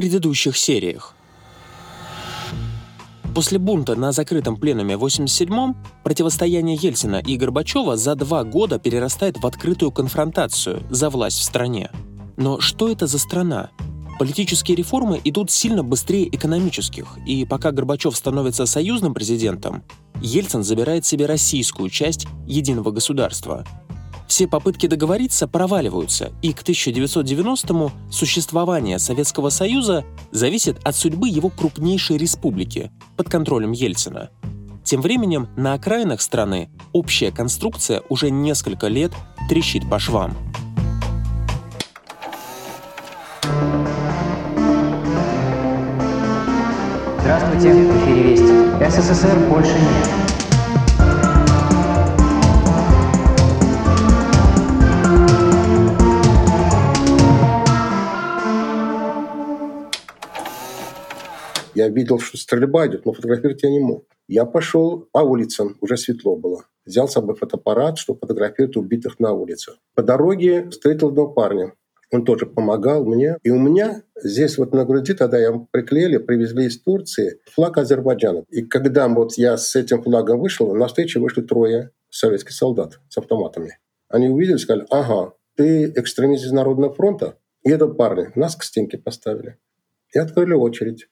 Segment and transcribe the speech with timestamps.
[0.00, 1.14] предыдущих сериях.
[3.34, 9.36] После бунта на закрытом пленуме в 87-м противостояние Ельцина и Горбачева за два года перерастает
[9.36, 11.90] в открытую конфронтацию за власть в стране.
[12.38, 13.72] Но что это за страна?
[14.18, 19.82] Политические реформы идут сильно быстрее экономических, и пока Горбачев становится союзным президентом,
[20.22, 23.66] Ельцин забирает себе российскую часть единого государства.
[24.30, 32.16] Все попытки договориться проваливаются, и к 1990-му существование Советского Союза зависит от судьбы его крупнейшей
[32.16, 34.30] республики под контролем Ельцина.
[34.84, 39.10] Тем временем на окраинах страны общая конструкция уже несколько лет
[39.48, 40.36] трещит по швам.
[47.18, 49.00] Здравствуйте, в эфире Вести.
[49.00, 50.29] СССР больше нет.
[61.74, 64.04] Я видел, что стрельба идет, но фотографировать я не мог.
[64.26, 66.64] Я пошел по улицам, уже светло было.
[66.84, 69.72] Взял с собой фотоаппарат, чтобы фотографировать убитых на улице.
[69.94, 71.74] По дороге встретил одного парня.
[72.12, 73.36] Он тоже помогал мне.
[73.44, 78.44] И у меня здесь вот на груди тогда я приклеили, привезли из Турции флаг Азербайджана.
[78.50, 83.18] И когда вот я с этим флагом вышел, на встречу вышли трое советских солдат с
[83.18, 83.78] автоматами.
[84.08, 87.36] Они увидели, сказали, ага, ты экстремист из Народного фронта?
[87.62, 88.32] И это парни.
[88.34, 89.58] Нас к стенке поставили.
[90.12, 91.08] И открыли очередь.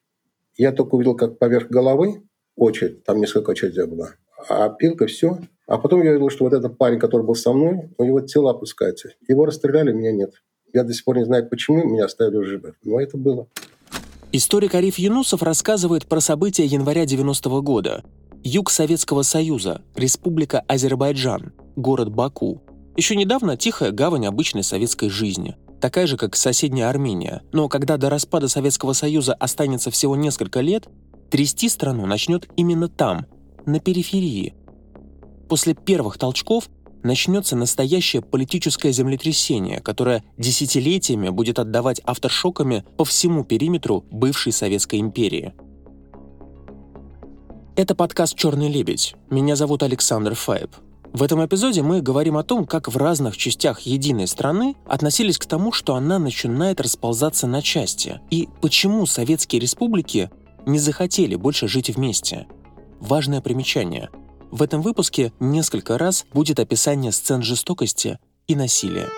[0.59, 2.25] Я только увидел, как поверх головы
[2.56, 4.11] очередь, там несколько очередей было,
[4.48, 5.39] а пилка все.
[5.69, 8.51] А потом я увидел, что вот этот парень, который был со мной, у него тело
[8.51, 9.11] опускается.
[9.29, 10.33] Его расстреляли, меня нет.
[10.73, 13.47] Я до сих пор не знаю, почему меня оставили живых, но это было.
[14.33, 18.03] Историк Ариф Юнусов рассказывает про события января 90 -го года.
[18.42, 22.62] Юг Советского Союза, Республика Азербайджан, город Баку.
[22.97, 25.56] Еще недавно тихая гавань обычной советской жизни.
[25.81, 27.43] Такая же, как соседняя Армения.
[27.53, 30.89] Но когда до распада Советского Союза останется всего несколько лет,
[31.31, 33.27] трясти страну начнет именно там,
[33.65, 34.55] на периферии.
[35.48, 36.69] После первых толчков
[37.02, 45.55] начнется настоящее политическое землетрясение, которое десятилетиями будет отдавать авторшоками по всему периметру бывшей Советской империи.
[47.77, 49.14] Это подкаст «Черный лебедь».
[49.31, 50.70] Меня зовут Александр Файб.
[51.13, 55.46] В этом эпизоде мы говорим о том, как в разных частях единой страны относились к
[55.46, 60.30] тому, что она начинает расползаться на части, и почему советские республики
[60.67, 62.46] не захотели больше жить вместе.
[63.01, 64.11] Важное примечание–
[64.51, 69.08] в этом выпуске несколько раз будет описание сцен жестокости и насилия.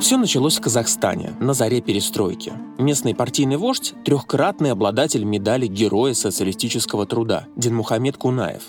[0.00, 2.52] Все началось в Казахстане, на заре перестройки.
[2.78, 8.62] Местный партийный вождь– трехкратный обладатель медали Героя социалистического труда Динмухамед Кунаев.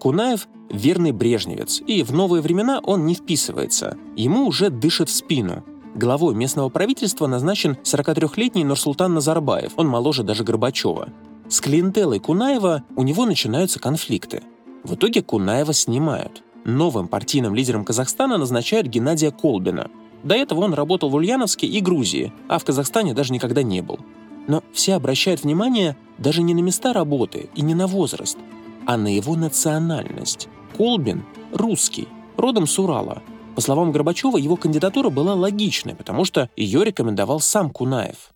[0.00, 3.96] Кунаев– верный брежневец, и в новые времена он не вписывается.
[4.16, 10.42] Ему уже дышит в спину, Главой местного правительства назначен 43-летний Нурсултан Назарбаев, он моложе даже
[10.42, 11.10] Горбачева.
[11.48, 14.42] С клиентелой Кунаева у него начинаются конфликты.
[14.84, 16.42] В итоге Кунаева снимают.
[16.64, 19.90] Новым партийным лидером Казахстана назначают Геннадия Колбина.
[20.22, 23.98] До этого он работал в Ульяновске и Грузии, а в Казахстане даже никогда не был.
[24.46, 28.38] Но все обращают внимание даже не на места работы и не на возраст,
[28.86, 30.48] а на его национальность.
[30.76, 33.22] Колбин– русский, родом с Урала–
[33.54, 38.32] по словам Горбачева, его кандидатура была логичной, потому что ее рекомендовал сам Кунаев.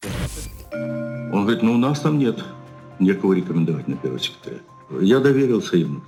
[0.73, 2.39] Он говорит, ну у нас там нет
[2.99, 4.59] некого рекомендовать на первого секретаря.
[5.01, 6.03] Я доверился ему.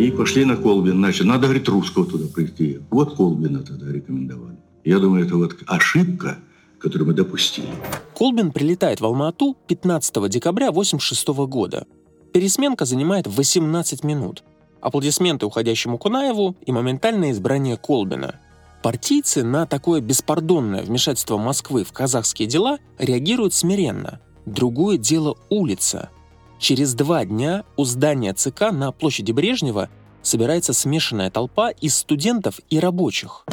[0.00, 0.96] И пошли на Колбин.
[0.96, 2.80] Значит, надо, говорит, русского туда прийти.
[2.90, 4.56] Вот Колбина тогда рекомендовали.
[4.84, 6.38] Я думаю, это вот ошибка,
[6.78, 7.68] которую мы допустили.
[8.14, 11.86] Колбин прилетает в Алма-Ату 15 декабря 1986 года.
[12.32, 14.42] Пересменка занимает 18 минут
[14.80, 18.40] аплодисменты уходящему Кунаеву и моментальное избрание Колбина.
[18.82, 24.20] Партийцы на такое беспардонное вмешательство Москвы в казахские дела реагируют смиренно.
[24.46, 26.10] Другое дело улица.
[26.60, 29.88] Через два дня у здания ЦК на площади Брежнева
[30.20, 33.46] собирается смешанная толпа из студентов и рабочих.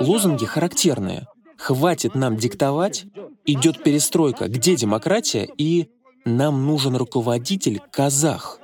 [0.00, 1.26] Лозунги характерные.
[1.58, 3.04] «Хватит нам диктовать»,
[3.44, 5.88] «Идет перестройка», «Где демократия?» и
[6.24, 8.60] нам нужен руководитель казах.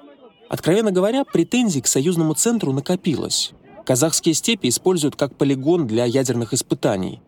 [0.49, 3.53] Откровенно говоря, претензий к союзному центру накопилось.
[3.85, 7.21] Казахские степи используют как полигон для ядерных испытаний.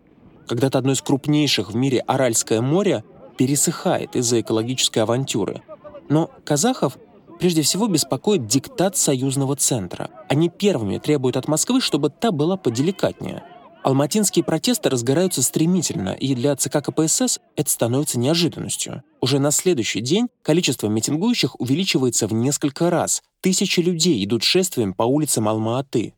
[0.46, 3.02] Когда-то одно из крупнейших в мире Аральское море
[3.38, 5.62] пересыхает из-за экологической авантюры.
[6.11, 6.99] Но казахов
[7.38, 10.11] прежде всего беспокоит диктат союзного центра.
[10.29, 13.44] Они первыми требуют от Москвы, чтобы та была поделикатнее.
[13.85, 19.05] Алматинские протесты разгораются стремительно, и для ЦК КПСС это становится неожиданностью.
[19.20, 23.23] Уже на следующий день количество митингующих увеличивается в несколько раз.
[23.41, 26.12] Тысячи людей идут шествием по улицам Алма-Аты.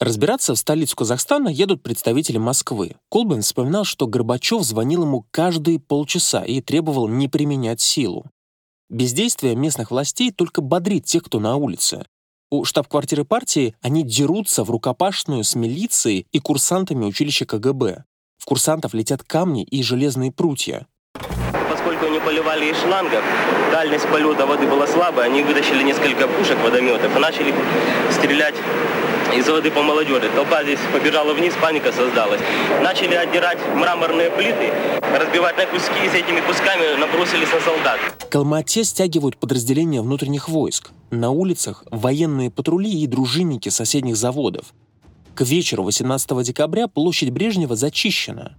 [0.00, 2.96] Разбираться в столицу Казахстана едут представители Москвы.
[3.10, 8.24] Колбин вспоминал, что Горбачев звонил ему каждые полчаса и требовал не применять силу.
[8.88, 12.06] Бездействие местных властей только бодрит тех, кто на улице.
[12.50, 18.04] У штаб-квартиры партии они дерутся в рукопашную с милицией и курсантами училища КГБ.
[18.38, 20.86] В курсантов летят камни и железные прутья.
[21.70, 23.22] Поскольку они поливали из шлангов,
[23.70, 27.54] дальность полета воды была слабая, они вытащили несколько пушек, водометов и начали
[28.10, 28.54] стрелять
[29.34, 30.30] из воды по молодежи.
[30.34, 32.40] Толпа здесь побежала вниз, паника создалась.
[32.82, 34.72] Начали отдирать мраморные плиты,
[35.18, 37.98] разбивать на куски, и с этими кусками набросились на солдат.
[38.30, 40.90] К Алмате стягивают подразделения внутренних войск.
[41.10, 44.66] На улицах военные патрули и дружинники соседних заводов.
[45.34, 48.56] К вечеру 18 декабря площадь Брежнева зачищена.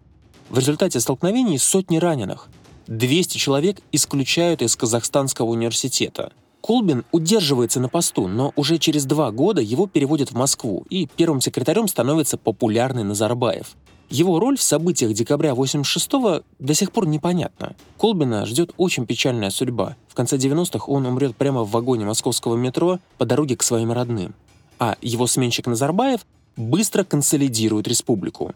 [0.50, 2.50] В результате столкновений сотни раненых.
[2.88, 6.34] 200 человек исключают из Казахстанского университета.
[6.62, 11.42] Колбин удерживается на посту, но уже через два года его переводят в Москву, и первым
[11.42, 13.76] секретарем становится популярный Назарбаев.
[14.10, 17.76] Его роль в событиях декабря 86-го до сих пор непонятна.
[17.98, 19.96] Колбина ждет очень печальная судьба.
[20.08, 24.36] В конце 90-х он умрет прямо в вагоне московского метро по дороге к своим родным.
[24.80, 26.26] А его сменщик Назарбаев
[26.58, 28.54] быстро консолидирует республику.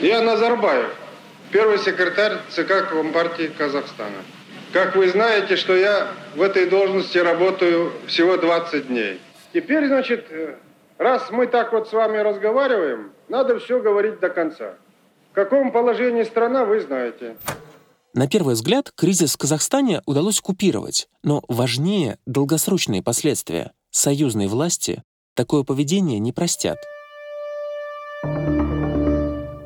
[0.00, 0.96] Я Назарбаев,
[1.50, 4.22] первый секретарь ЦК Компартии Казахстана.
[4.72, 9.20] Как вы знаете, что я в этой должности работаю всего 20 дней.
[9.52, 10.54] Теперь, значит, э,
[10.98, 14.74] раз мы так вот с вами разговариваем, надо все говорить до конца.
[15.32, 17.36] В каком положении страна, вы знаете.
[18.14, 23.72] На первый взгляд, кризис в Казахстане удалось купировать, но важнее долгосрочные последствия.
[23.90, 25.02] Союзные власти
[25.34, 26.78] такое поведение не простят.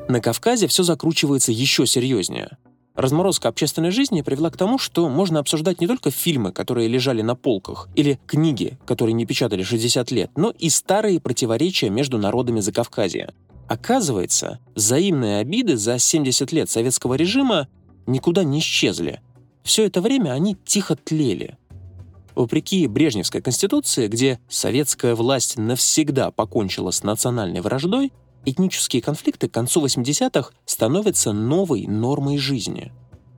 [0.07, 2.57] На Кавказе все закручивается еще серьезнее.
[2.95, 7.35] Разморозка общественной жизни привела к тому, что можно обсуждать не только фильмы, которые лежали на
[7.35, 13.33] полках, или книги, которые не печатали 60 лет, но и старые противоречия между народами Закавказья.
[13.67, 17.67] Оказывается, взаимные обиды за 70 лет советского режима
[18.07, 19.21] никуда не исчезли.
[19.63, 21.57] Все это время они тихо тлели.
[22.35, 28.13] Вопреки Брежневской конституции, где советская власть навсегда покончила с национальной враждой,
[28.45, 32.91] этнические конфликты к концу 80-х становятся новой нормой жизни.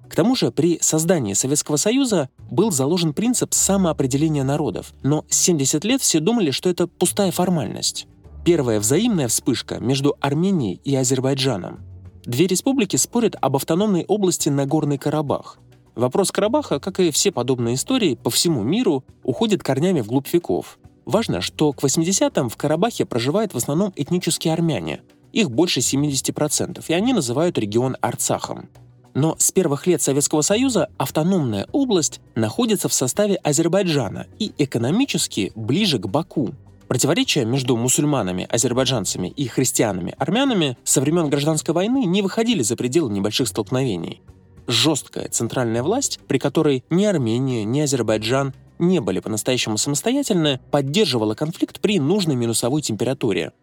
[0.09, 6.01] К тому же при создании Советского Союза был заложен принцип самоопределения народов, но 70 лет
[6.01, 8.07] все думали, что это пустая формальность.
[8.45, 11.81] Первая взаимная вспышка между Арменией и Азербайджаном.
[12.25, 15.59] Две республики спорят об автономной области Нагорный Карабах.
[15.95, 20.77] Вопрос Карабаха, как и все подобные истории по всему миру, уходит корнями вглубь веков.
[21.07, 24.99] Важно, что к 80-м в Карабахе проживают в основном этнические армяне.
[25.31, 28.67] Их больше 70%, и они называют регион Арцахом.
[29.13, 35.97] Но с первых лет Советского Союза автономная область находится в составе Азербайджана и экономически ближе
[35.97, 36.53] к Баку.
[36.89, 43.47] Противоречия между мусульманами, азербайджанцами и христианами-армянами со времен гражданской войны не выходили за пределы небольших
[43.47, 44.21] столкновений.
[44.67, 51.79] Жесткая центральная власть, при которой ни Армения, ни Азербайджан не были по-настоящему самостоятельны, поддерживала конфликт
[51.79, 53.53] при нужной минусовой температуре.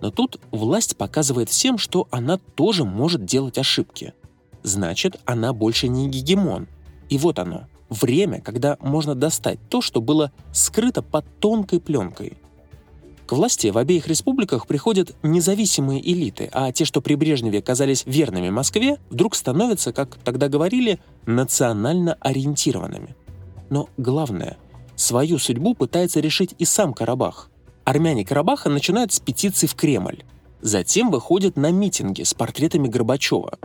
[0.00, 4.12] Но тут власть показывает всем, что она тоже может делать ошибки.
[4.62, 6.66] Значит, она больше не гегемон.
[7.08, 12.36] И вот оно, время, когда можно достать то, что было скрыто под тонкой пленкой.
[13.26, 18.50] К власти в обеих республиках приходят независимые элиты, а те, что при Брежневе казались верными
[18.50, 23.16] Москве, вдруг становятся, как тогда говорили, национально ориентированными–
[23.70, 24.56] но главное,
[24.96, 27.50] свою судьбу пытается решить и сам Карабах.
[27.84, 30.24] Армяне Карабаха начинают с петиции в Кремль.
[30.60, 33.58] Затем выходят на митинги с портретами Горбачева.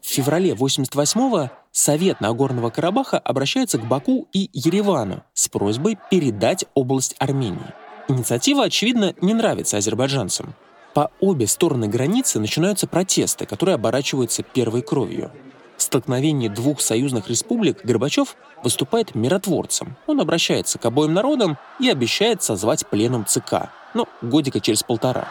[0.00, 7.16] В феврале 88-го Совет Нагорного Карабаха обращается к Баку и Еревану с просьбой передать область
[7.18, 7.74] Армении.
[8.06, 10.54] Инициатива, очевидно, не нравится азербайджанцам.
[10.94, 15.32] По обе стороны границы начинаются протесты, которые оборачиваются первой кровью.
[15.76, 19.96] В столкновении двух союзных республик Горбачев выступает миротворцем.
[20.06, 23.70] Он обращается к обоим народам и обещает созвать пленум ЦК.
[23.92, 25.26] Ну, годика через полтора.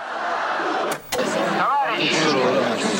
[1.11, 2.15] Товарищи,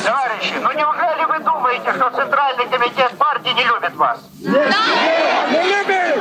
[0.02, 4.20] товарищи, ну неужели вы думаете, что Центральный комитет партии не любит вас?
[4.40, 4.64] Да!
[5.50, 6.18] Мы любим!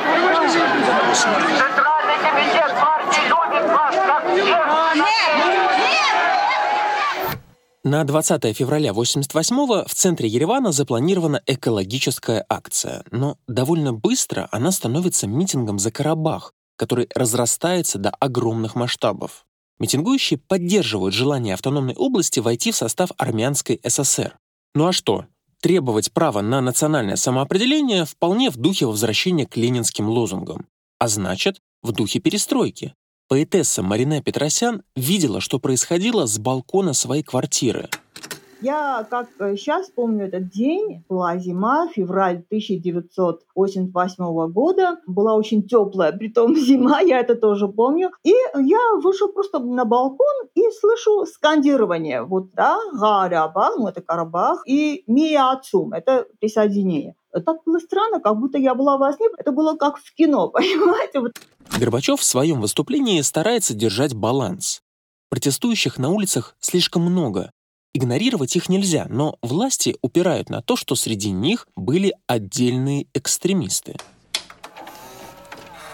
[1.57, 5.52] Центральный комитет партии любит вас, как всех!
[7.85, 15.27] На 20 февраля 88-го в центре Еревана запланирована экологическая акция, но довольно быстро она становится
[15.27, 19.45] митингом за Карабах, который разрастается до огромных масштабов.
[19.79, 24.37] Митингующие поддерживают желание автономной области войти в состав армянской ССР.
[24.75, 25.25] Ну а что?
[25.59, 30.67] Требовать права на национальное самоопределение вполне в духе возвращения к ленинским лозунгам,
[30.99, 32.93] а значит, в духе перестройки.
[33.33, 37.89] Поэтесса Марина Петросян видела, что происходило с балкона своей квартиры.
[38.63, 39.27] Я как
[39.57, 47.19] сейчас помню этот день, была зима, февраль 1988 года, была очень теплая, притом зима, я
[47.19, 48.11] это тоже помню.
[48.23, 52.23] И я вышел просто на балкон и слышу скандирование.
[52.23, 57.15] Вот, да, Гарабах, ну это Карабах, и Миацум, это присоединение.
[57.33, 59.27] Так было странно, как будто я была во сне.
[59.37, 61.19] Это было как в кино, понимаете?
[61.19, 61.33] Вот.
[61.77, 64.81] Горбачев в своем выступлении старается держать баланс.
[65.29, 67.51] Протестующих на улицах слишком много.
[67.95, 73.95] Игнорировать их нельзя, но власти упирают на то, что среди них были отдельные экстремисты.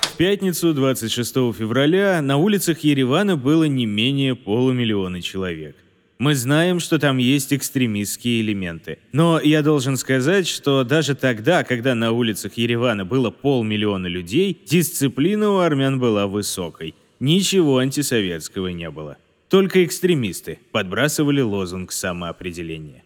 [0.04, 5.76] В пятницу 26 февраля на улицах Еревана было не менее полумиллиона человек.
[6.20, 9.00] Мы знаем, что там есть экстремистские элементы.
[9.14, 15.50] Но я должен сказать, что даже тогда, когда на улицах Еревана было полмиллиона людей, дисциплина
[15.52, 16.96] у армян была высокой.
[17.22, 19.18] Ничего антисоветского не было.
[19.50, 23.04] Только экстремисты подбрасывали лозунг самоопределения.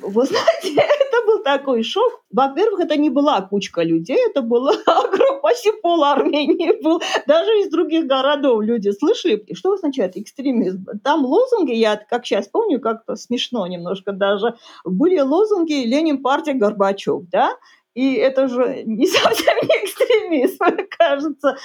[0.00, 2.22] Вы знаете, это был такой шок.
[2.30, 4.72] Во-первых, это не была кучка людей, это была
[5.42, 7.02] почти пол Армении был.
[7.26, 9.34] Даже из других городов люди слышали.
[9.34, 10.86] И что означает экстремизм?
[11.02, 17.22] Там лозунги, я как сейчас помню, как-то смешно немножко даже, были лозунги «Ленин, партия, Горбачев»,
[17.32, 17.50] да?
[17.94, 21.56] И это же не совсем не экстремизм, кажется.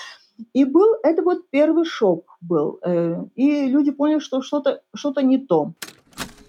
[0.54, 2.80] И был, это вот первый шок был.
[2.84, 5.74] Э, и люди поняли, что что-то что не то.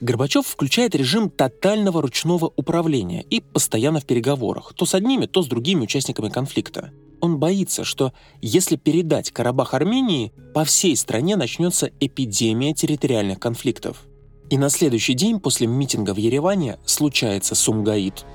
[0.01, 5.47] Горбачев включает режим тотального ручного управления и постоянно в переговорах, то с одними, то с
[5.47, 6.91] другими участниками конфликта.
[7.21, 8.13] Он боится, что
[8.43, 14.03] если передать Карабах Армении, по всей стране начнется эпидемия территориальных конфликтов.
[14.51, 18.27] И на следующий день после митинга в Ереване случается Сумгаит.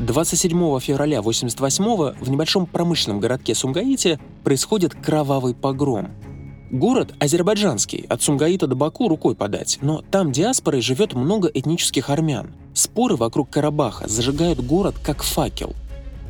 [0.00, 6.08] 27 февраля 88 в небольшом промышленном городке Сумгаите происходит кровавый погром–
[6.70, 12.52] Город азербайджанский, от Сумгаита до Баку рукой подать, но там диаспорой живет много этнических армян.
[12.74, 15.74] Споры вокруг Карабаха зажигают город как факел.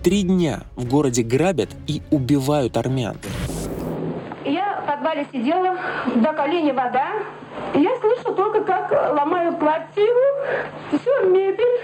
[0.03, 3.19] Три дня в городе грабят и убивают армян.
[4.45, 5.77] Я в подвале сидела,
[6.15, 7.09] до колени вода.
[7.75, 10.21] Я слышу только, как ломают квартиру,
[10.89, 11.81] всю мебель,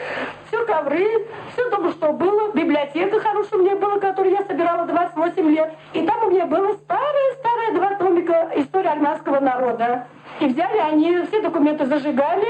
[0.48, 2.52] все ковры, все дома, что было.
[2.52, 5.74] Библиотека хорошая у меня была, которую я собирала 28 лет.
[5.92, 10.06] И там у меня было старое-старое два томика «История армянского народа».
[10.40, 12.46] И взяли они, все документы зажигали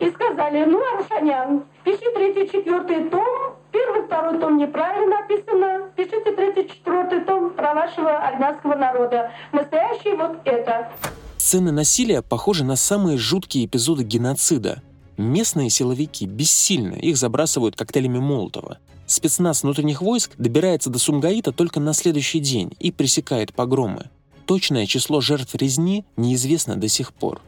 [0.00, 6.68] и сказали, ну, Арушанян, пиши третий, четвертый том, первый, второй том неправильно написано, пишите третий,
[6.68, 9.30] четвертый том про вашего армянского народа.
[9.52, 10.90] Настоящий вот это.
[11.36, 14.82] Сцены насилия похожи на самые жуткие эпизоды геноцида.
[15.16, 18.78] Местные силовики бессильны, их забрасывают коктейлями Молотова.
[19.06, 24.10] Спецназ внутренних войск добирается до Сумгаита только на следующий день и пресекает погромы.
[24.48, 27.42] Точное число жертв резни неизвестно до сих пор.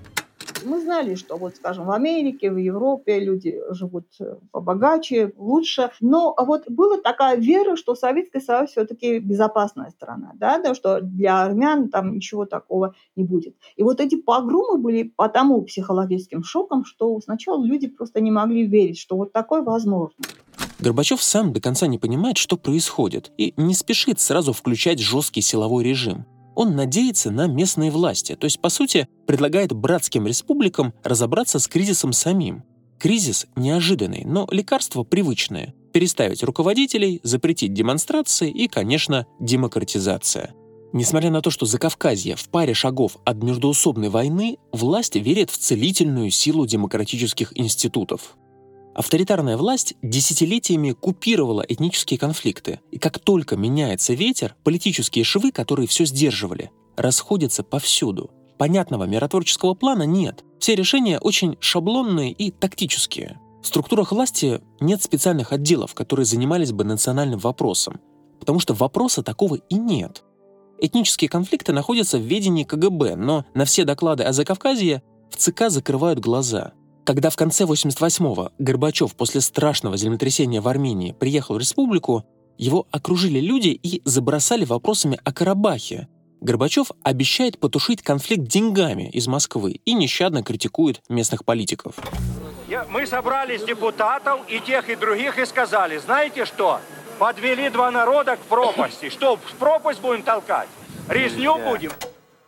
[0.67, 5.93] Мы знали, что вот, скажем, в Америке, в Европе люди живут э, побогаче, лучше.
[6.01, 11.43] Но вот была такая вера, что Советский Союз все-таки безопасная страна, да, да, что для
[11.43, 13.57] армян там ничего такого не будет.
[13.77, 18.99] И вот эти погромы были потому психологическим шоком, что сначала люди просто не могли верить,
[18.99, 20.23] что вот такое возможно.
[20.81, 25.83] Горбачев сам до конца не понимает, что происходит, и не спешит сразу включать жесткий силовой
[25.83, 31.69] режим он надеется на местные власти, то есть, по сути, предлагает братским республикам разобраться с
[31.69, 32.65] кризисом самим.
[32.99, 35.75] Кризис неожиданный, но лекарство привычное.
[35.93, 40.55] Переставить руководителей, запретить демонстрации и, конечно, демократизация.
[40.93, 46.31] Несмотря на то, что Закавказье в паре шагов от междоусобной войны, власть верит в целительную
[46.31, 48.37] силу демократических институтов.
[48.95, 56.05] Авторитарная власть десятилетиями купировала этнические конфликты, и как только меняется ветер, политические швы, которые все
[56.05, 58.31] сдерживали, расходятся повсюду.
[58.59, 60.45] Понятного миротворческого плана нет.
[60.59, 63.41] Все решения очень шаблонные и тактические.
[63.63, 68.01] В структурах власти нет специальных отделов, которые занимались бы национальным вопросом,
[68.41, 70.25] потому что вопроса такого и нет.
[70.79, 76.19] Этнические конфликты находятся в ведении КГБ, но на все доклады о Закавказье в ЦК закрывают
[76.19, 76.73] глаза–
[77.05, 82.25] когда в конце 88-го Горбачев после страшного землетрясения в Армении приехал в республику,
[82.59, 86.09] его окружили люди и забросали вопросами о Карабахе.
[86.41, 91.97] Горбачев обещает потушить конфликт деньгами из Москвы и нещадно критикует местных политиков.
[92.91, 96.81] Мы собрались депутатов и тех, и других и сказали, знаете что,
[97.19, 99.11] подвели два народа к пропасти.
[99.11, 100.69] Что, в пропасть будем толкать?
[101.09, 101.93] Резню будем?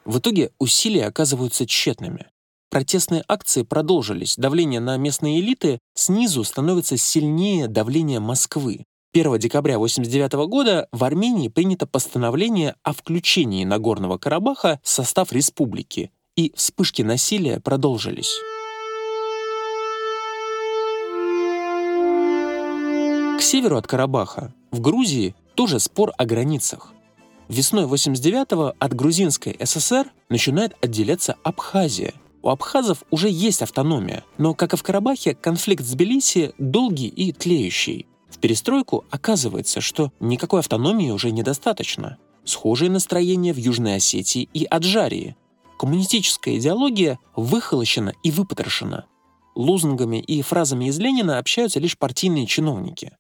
[0.05, 2.27] В итоге усилия оказываются тщетными.
[2.73, 8.87] Протестные акции продолжились, давление на местные элиты снизу становится сильнее давления Москвы.
[9.13, 16.13] 1 декабря 1989 года в Армении принято постановление о включении Нагорного Карабаха в состав республики,
[16.35, 18.35] и вспышки насилия продолжились.
[23.39, 26.95] К северу от Карабаха, в Грузии, тоже спор о границах.
[27.51, 32.15] Весной 89-го от грузинской ССР начинает отделяться Абхазия.
[32.43, 37.33] У абхазов уже есть автономия, но, как и в Карабахе, конфликт с Тбилиси долгий и
[37.33, 38.07] тлеющий.
[38.29, 42.19] В перестройку оказывается, что никакой автономии уже недостаточно.
[42.45, 45.37] Схожие настроения в Южной Осетии и Аджарии.
[45.79, 49.05] Коммунистическая идеология выхолощена и выпотрошена.
[49.55, 53.17] Лозунгами и фразами из Ленина общаются лишь партийные чиновники.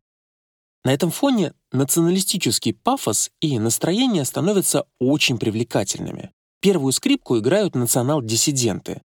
[0.85, 6.33] На этом фоне националистический пафос и настроение становятся очень привлекательными.
[6.61, 9.03] Первую скрипку играют национал-диссиденты.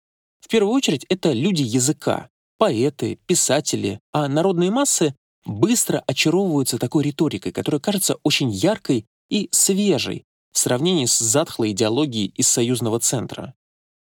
[0.52, 2.28] Первую очередь это люди языка,
[2.58, 5.14] поэты, писатели, а народные массы
[5.46, 12.34] быстро очаровываются такой риторикой, которая кажется очень яркой и свежей в сравнении с затхлой идеологией
[12.36, 13.54] из союзного центра.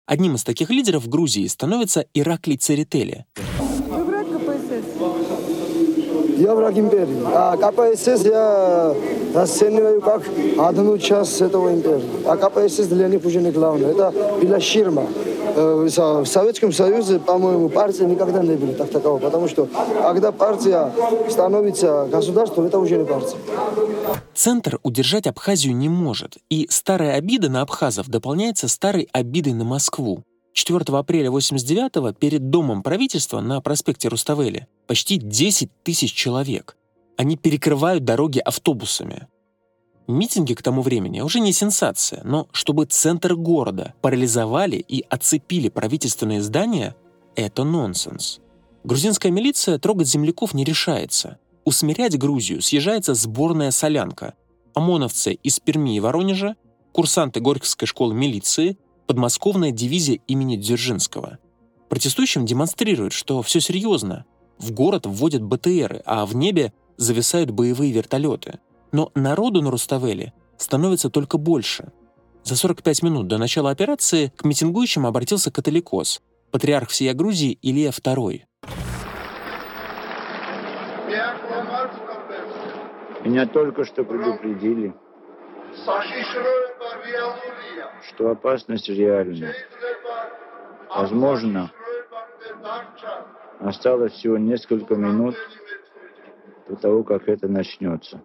[0.07, 3.27] Одним из таких лидеров в Грузии становится Ираклий Церетели.
[6.39, 7.21] Я враг империи.
[7.35, 8.95] А КПСС я
[9.35, 10.23] расцениваю как
[10.57, 12.05] одну часть этого империи.
[12.27, 13.91] А КПСС для них уже не главное.
[13.91, 15.07] Это была ширма.
[15.57, 19.69] Э, в Советском Союзе, по-моему, партии никогда не были так такого, потому что
[20.01, 20.93] когда партия
[21.29, 23.37] становится государством, это уже не партия.
[24.33, 30.23] Центр удержать Абхазию не может, и старая обида на абхазов дополняется старой обидой на Москву.
[30.53, 36.77] 4 апреля 89 перед домом правительства на проспекте Руставели почти 10 тысяч человек.
[37.17, 39.29] Они перекрывают дороги автобусами.
[40.07, 46.41] Митинги к тому времени уже не сенсация, но чтобы центр города парализовали и оцепили правительственные
[46.41, 46.97] здания—
[47.37, 48.41] это нонсенс.
[48.85, 51.39] Грузинская милиция трогать земляков не решается.
[51.65, 54.35] Усмирять Грузию съезжается сборная солянка.
[54.75, 56.57] ОМОНовцы из Перми и Воронежа,
[56.93, 61.39] курсанты Горьковской школы милиции— подмосковная дивизия имени Дзержинского.
[61.89, 64.27] Протестующим демонстрируют, что все серьезно.
[64.59, 68.61] В город вводят БТРы, а в небе зависают боевые вертолеты.
[68.93, 71.91] Но народу на Руставеле становится только больше.
[72.45, 78.43] За 45 минут до начала операции к митингующим обратился католикос, патриарх всей Грузии Илья II.
[83.25, 84.95] Меня только что предупредили,
[88.09, 89.53] что опасность реальна.
[90.89, 91.71] Возможно,
[93.61, 95.37] осталось всего несколько минут
[96.69, 98.21] до того, как это начнется.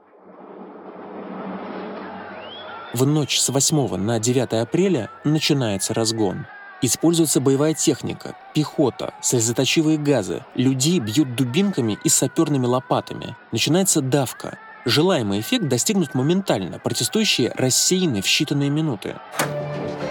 [2.93, 6.45] В ночь с 8 на 9 апреля начинается разгон.
[6.81, 13.35] Используется боевая техника, пехота, слезоточивые газы, людей бьют дубинками и саперными лопатами.
[13.51, 19.15] Начинается давка, Желаемый эффект достигнут моментально, протестующие рассеяны в считанные минуты.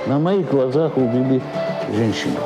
[0.06, 1.42] На моих глазах убили
[1.94, 2.38] женщину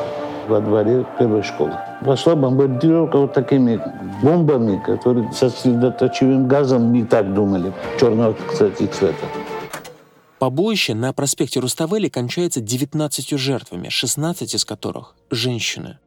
[0.49, 1.79] во дворе первой школы.
[2.05, 3.81] Пошла бомбардировка вот такими
[4.23, 9.27] бомбами, которые со сосредоточивым газом не так думали, черного, кстати, цвета.
[10.39, 15.99] Побоище на проспекте Руставели кончается 19 жертвами, 16 из которых– женщины.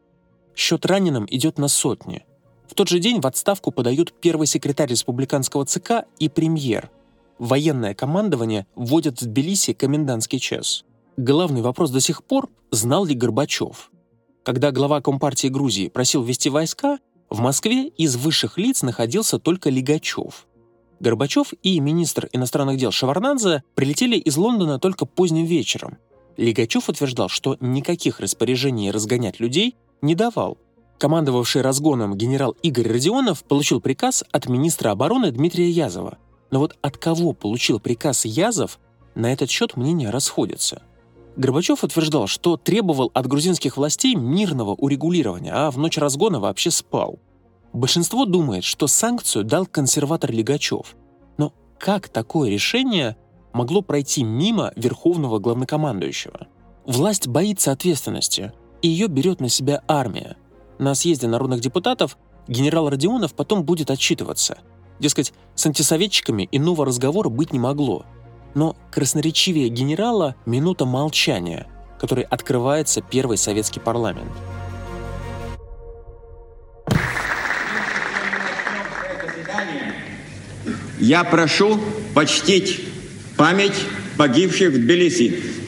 [0.55, 2.25] Счет раненым идет на сотни.
[2.69, 6.91] В тот же день в отставку подают первый секретарь республиканского ЦК и премьер.
[7.39, 10.85] Военное командование вводит в Тбилиси комендантский час.
[11.17, 13.89] Главный вопрос до сих пор– знал ли Горбачев?
[14.43, 20.45] Когда глава Компартии Грузии просил ввести войска, в Москве из высших лиц находился только Лигачев.
[20.99, 25.97] Горбачев и министр иностранных дел Шеварнадзе прилетели из Лондона только поздним вечером.
[26.37, 30.59] Лигачев утверждал, что никаких распоряжений разгонять людей не давал–
[30.99, 36.17] Командовавший разгоном генерал Игорь Родионов получил приказ от министра обороны Дмитрия Язова.
[36.51, 38.79] Но вот от кого получил приказ Язов,
[39.15, 40.81] на этот счет мнения расходятся.
[41.37, 47.19] Горбачев утверждал, что требовал от грузинских властей мирного урегулирования, а в ночь разгона вообще спал.
[47.71, 50.97] Большинство думает, что санкцию дал консерватор Лигачев.
[51.37, 53.15] Но как такое решение
[53.53, 56.47] могло пройти мимо верховного главнокомандующего?
[56.85, 60.35] Власть боится ответственности, и ее берет на себя армия–
[60.79, 64.57] на съезде народных депутатов генерал Родионов потом будет отчитываться.
[64.99, 68.05] Дескать, с антисоветчиками иного разговора быть не могло.
[68.55, 71.67] Но красноречивее генерала— минута молчания,
[71.99, 74.31] которой открывается первый советский парламент.
[80.99, 81.79] Я прошу
[82.13, 82.81] почтить
[83.37, 83.85] память
[84.17, 85.58] погибших в Тбилиси.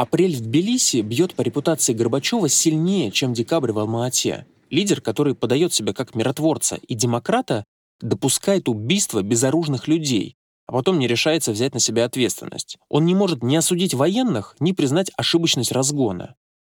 [0.00, 4.46] Апрель в Тбилиси бьет по репутации Горбачева сильнее, чем декабрь в Алма-Ате.
[4.70, 7.64] Лидер, который подает себя как миротворца и демократа,
[8.00, 10.36] допускает убийство безоружных людей,
[10.66, 12.78] а потом не решается взять на себя ответственность.
[12.88, 16.34] Он не может ни осудить военных, ни признать ошибочность разгона.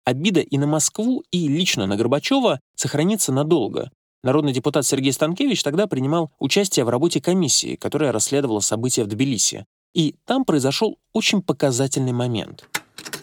[0.07, 3.91] Обида и на Москву, и лично на Горбачева сохранится надолго.
[4.23, 9.67] Народный депутат Сергей Станкевич тогда принимал участие в работе комиссии, которая расследовала события в Тбилиси.
[9.93, 12.67] И там произошел очень показательный момент.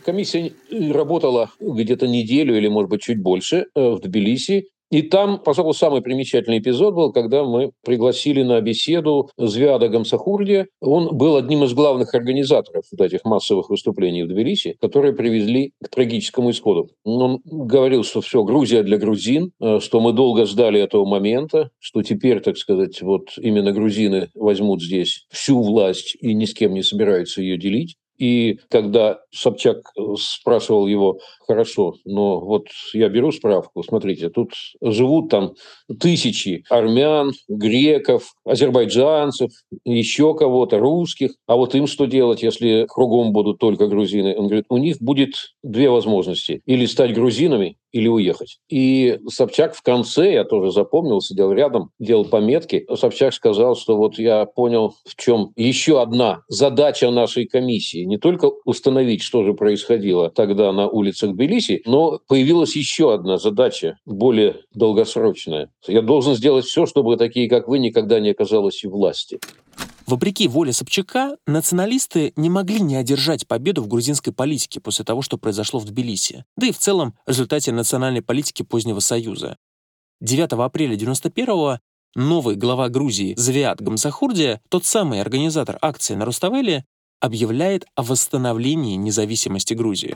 [0.08, 4.70] Комиссия работала где-то неделю или, может быть, чуть больше э, в Тбилиси.
[4.90, 10.68] И там, пожалуй, самый примечательный эпизод был, когда мы пригласили на беседу Звяда Гамсахурди.
[10.80, 15.90] Он был одним из главных организаторов вот этих массовых выступлений в Тбилиси, которые привезли к
[15.90, 16.90] трагическому исходу.
[17.04, 22.02] Он говорил, что все, Грузия для грузин, э, что мы долго ждали этого момента, что
[22.02, 26.82] теперь, так сказать, вот именно грузины возьмут здесь всю власть и ни с кем не
[26.82, 27.98] собираются ее делить.
[28.18, 35.30] И когда Собчак э, спрашивал его, хорошо, но вот я беру справку, смотрите, тут живут
[35.30, 35.54] там
[36.00, 39.52] тысячи армян, греков, азербайджанцев,
[39.86, 44.36] еще кого-то, русских, а вот им что делать, если кругом будут только грузины?
[44.36, 48.60] Он говорит, у них будет две возможности, или стать грузинами, или уехать.
[48.70, 52.86] И Собчак в конце, я тоже запомнил, сидел рядом, делал пометки.
[52.96, 58.06] Собчак сказал, что вот я понял, в чем еще одна задача нашей комиссии.
[58.06, 63.98] Не только установить, что же происходило тогда на улицах Тбилиси, но появилась еще одна задача,
[64.06, 65.72] более долгосрочная.
[65.88, 69.40] Я должен сделать все, чтобы такие, как вы, никогда не оказалось у власти.
[70.08, 75.38] Вопреки воле Собчака, националисты не могли не одержать победу в грузинской политике после того, что
[75.38, 79.58] произошло в Тбилиси, да и в целом в результате национальной политики позднего Союза.
[80.22, 81.80] 9 апреля 91-го
[82.16, 86.86] новый глава Грузии Завиат Гамсахурдия, тот самый организатор акции на Руставеле,
[87.20, 90.16] объявляет о восстановлении независимости Грузии.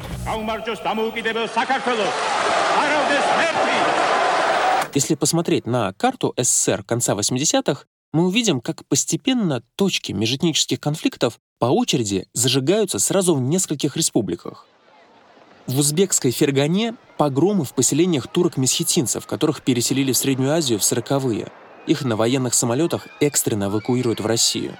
[4.93, 11.65] Если посмотреть на карту СССР конца 80-х, мы увидим, как постепенно точки межэтнических конфликтов по
[11.65, 14.67] очереди зажигаются сразу в нескольких республиках.
[15.67, 21.51] В узбекской Фергане погромы в поселениях турок-месхетинцев, которых переселили в Среднюю Азию в 40-е.
[21.87, 24.77] Их на военных самолетах экстренно эвакуируют в Россию.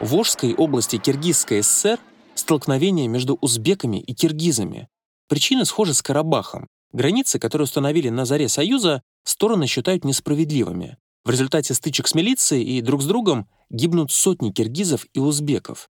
[0.00, 1.98] В Волжской области Киргизской ССР
[2.34, 4.88] столкновение между узбеками и киргизами.
[5.28, 6.66] Причины схожи с Карабахом.
[6.92, 10.96] Границы, которые установили на заре Союза, стороны считают несправедливыми.
[11.24, 15.88] В результате стычек с милицией и друг с другом гибнут сотни киргизов и узбеков.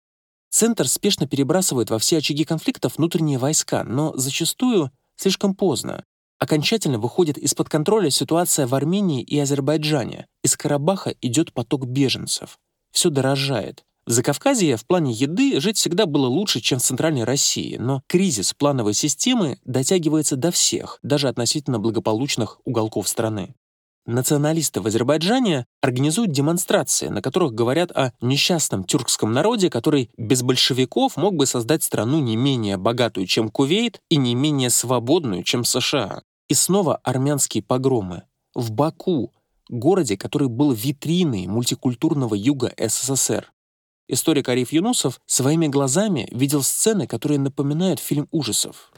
[0.50, 6.04] Центр спешно перебрасывает во все очаги конфликтов внутренние войска, но зачастую слишком поздно.
[6.38, 10.26] Окончательно выходит из-под контроля ситуация в Армении и Азербайджане.
[10.44, 12.58] Из Карабаха идет поток беженцев.
[12.92, 13.84] Все дорожает.
[14.06, 18.54] В Закавказье в плане еды жить всегда было лучше, чем в Центральной России, но кризис
[18.54, 23.56] плановой системы дотягивается до всех, даже относительно благополучных уголков страны.
[24.06, 31.16] Националисты в Азербайджане организуют демонстрации, на которых говорят о несчастном тюркском народе, который без большевиков
[31.16, 36.22] мог бы создать страну не менее богатую, чем Кувейт, и не менее свободную, чем США.
[36.48, 38.22] И снова армянские погромы.
[38.54, 39.32] В Баку,
[39.68, 43.52] городе, который был витриной мультикультурного юга СССР.
[44.06, 48.92] Историк Ариф Юнусов своими глазами видел сцены, которые напоминают фильм ужасов.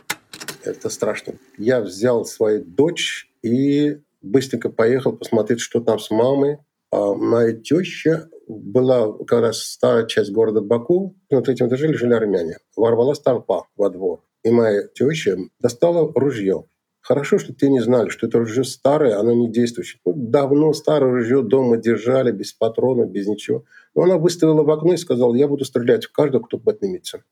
[0.65, 1.37] Это страшно.
[1.57, 6.59] Я взял свою дочь и быстренько поехал посмотреть, что там с мамой.
[6.91, 11.17] А моя теща была как раз старая часть города Баку.
[11.31, 12.59] На третьем этаже жили армяне.
[12.77, 14.23] Ворвалась толпа во двор.
[14.43, 16.65] И моя теща достала ружье.
[17.01, 20.01] Хорошо, что те не знали, что это ружье старое, оно не действующее.
[20.05, 23.65] Ну, давно старое ружье дома держали, без патронов, без ничего.
[23.95, 27.23] Но она выставила в окно и сказала, я буду стрелять в каждого, кто поднимется.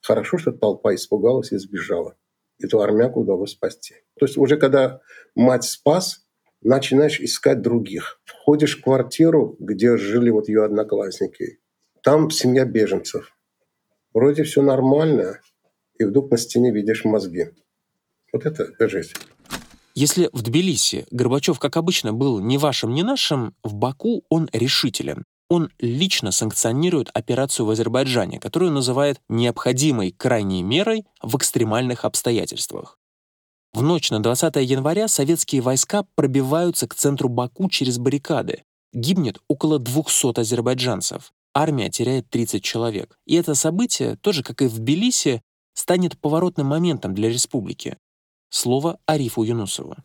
[0.00, 2.14] Хорошо, что толпа испугалась и сбежала
[2.62, 3.94] эту армяку удалось спасти.
[4.18, 5.00] То есть уже когда
[5.34, 6.26] мать спас,
[6.62, 8.20] начинаешь искать других.
[8.24, 11.58] Входишь в квартиру, где жили вот ее одноклассники.
[12.02, 13.36] Там семья беженцев.
[14.12, 15.40] Вроде все нормально,
[15.98, 17.50] и вдруг на стене видишь мозги.
[18.32, 19.12] Вот это жизнь.
[19.94, 25.24] Если в Тбилиси Горбачев, как обычно, был ни вашим, ни нашим, в Баку он решителен.
[25.50, 32.98] Он лично санкционирует операцию в Азербайджане, которую называет необходимой крайней мерой в экстремальных обстоятельствах.
[33.72, 38.62] В ночь на 20 января советские войска пробиваются к центру Баку через баррикады.
[38.92, 41.32] Гибнет около 200 азербайджанцев.
[41.52, 43.18] армия теряет 30 человек.
[43.26, 45.42] И это событие, тоже как и в Тбилиси,
[45.74, 47.96] станет поворотным моментом для республики.
[48.50, 49.96] Слово Арифу Юнусову.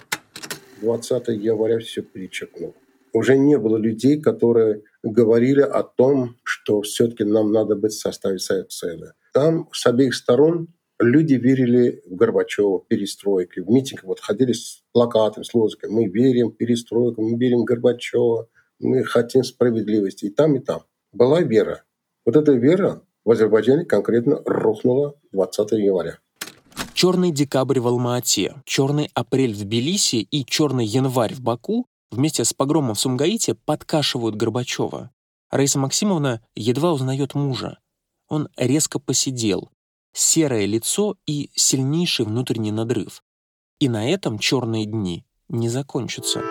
[0.81, 2.73] 20 января все перечеркнул.
[3.13, 8.39] Уже не было людей, которые говорили о том, что все-таки нам надо быть в составе
[8.39, 9.13] Союза.
[9.33, 13.59] Там с обеих сторон люди верили в Горбачева, перестройки.
[13.59, 15.91] В митинг вот ходили с плакатами, с лозунгами.
[15.91, 18.47] Мы верим в перестройку, мы верим в Горбачева,
[18.79, 20.25] мы хотим справедливости.
[20.25, 20.81] И там, и там.
[21.11, 21.83] Была вера.
[22.25, 26.19] Вот эта вера в Азербайджане конкретно рухнула 20 января.
[26.93, 32.53] Черный декабрь в Алма-Ате, черный апрель в Тбилиси и черный январь в Баку вместе с
[32.53, 35.11] погромом в Сумгаите подкашивают Горбачева.
[35.51, 37.79] Раиса Максимовна едва узнает мужа.
[38.27, 39.71] Он резко посидел,
[40.13, 43.23] серое лицо и сильнейший внутренний надрыв.
[43.79, 46.41] И на этом черные дни не закончатся.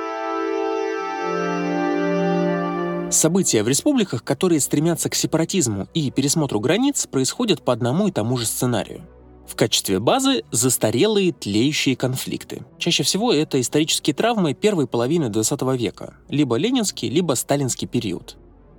[3.11, 8.37] События в республиках, которые стремятся к сепаратизму и пересмотру границ, происходят по одному и тому
[8.37, 9.07] же сценарию.
[9.47, 12.63] В качестве базы застарелые тлеющие конфликты.
[12.79, 18.37] Чаще всего это исторические травмы первой половины XX века, либо ленинский, либо сталинский период.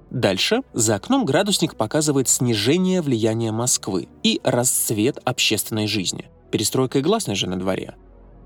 [0.10, 6.30] Дальше за окном градусник показывает снижение влияния Москвы и расцвет общественной жизни.
[6.52, 7.96] Перестройка и гласность же на дворе.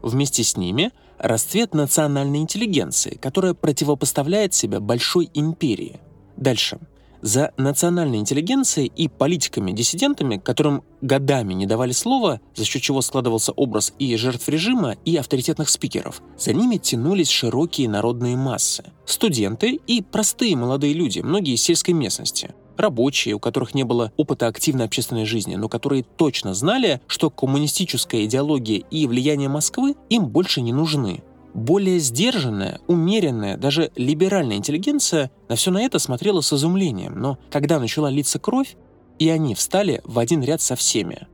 [0.02, 6.00] Вместе с ними расцвет национальной интеллигенции, которая противопоставляет себя большой империи.
[6.38, 6.80] Дальше
[7.22, 13.94] за национальной интеллигенцией и политиками-диссидентами, которым годами не давали слова, за счет чего складывался образ
[14.00, 16.22] и жертв режима, и авторитетных спикеров.
[16.38, 18.86] За ними тянулись широкие народные массы.
[19.06, 22.54] Студенты и простые молодые люди, многие из сельской местности.
[22.78, 28.24] Рабочие, у которых не было опыта активной общественной жизни, но которые точно знали, что коммунистическая
[28.24, 31.22] идеология и влияние Москвы им больше не нужны,
[31.54, 37.80] более сдержанная, умеренная, даже либеральная интеллигенция на все на это смотрела с изумлением, но когда
[37.80, 38.76] начала литься кровь,
[39.18, 41.28] и они встали в один ряд со всеми.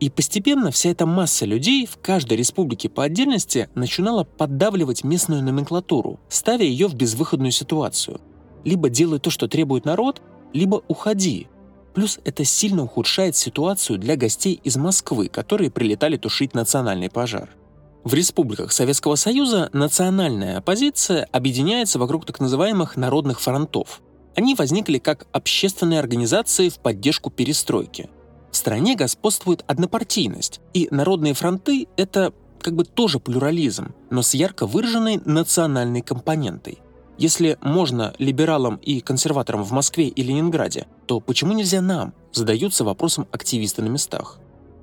[0.00, 6.20] И постепенно вся эта масса людей в каждой республике по отдельности начинала поддавливать местную номенклатуру,
[6.28, 8.20] ставя ее в безвыходную ситуацию.
[8.64, 10.22] Либо делай то, что требует народ,
[10.52, 11.48] либо уходи.
[11.94, 17.48] Плюс это сильно ухудшает ситуацию для гостей из Москвы, которые прилетали тушить национальный пожар.
[18.04, 24.00] В республиках Советского Союза национальная оппозиция объединяется вокруг так называемых народных фронтов.
[24.36, 28.08] Они возникли как общественные организации в поддержку перестройки.
[28.50, 34.66] В стране господствует однопартийность, и народные фронты— это как бы тоже плюрализм, но с ярко
[34.66, 36.78] выраженной национальной компонентой.
[37.18, 42.14] Если можно либералам и консерваторам в Москве и Ленинграде, то почему нельзя нам?
[42.32, 44.38] Задаются вопросом активисты на местах.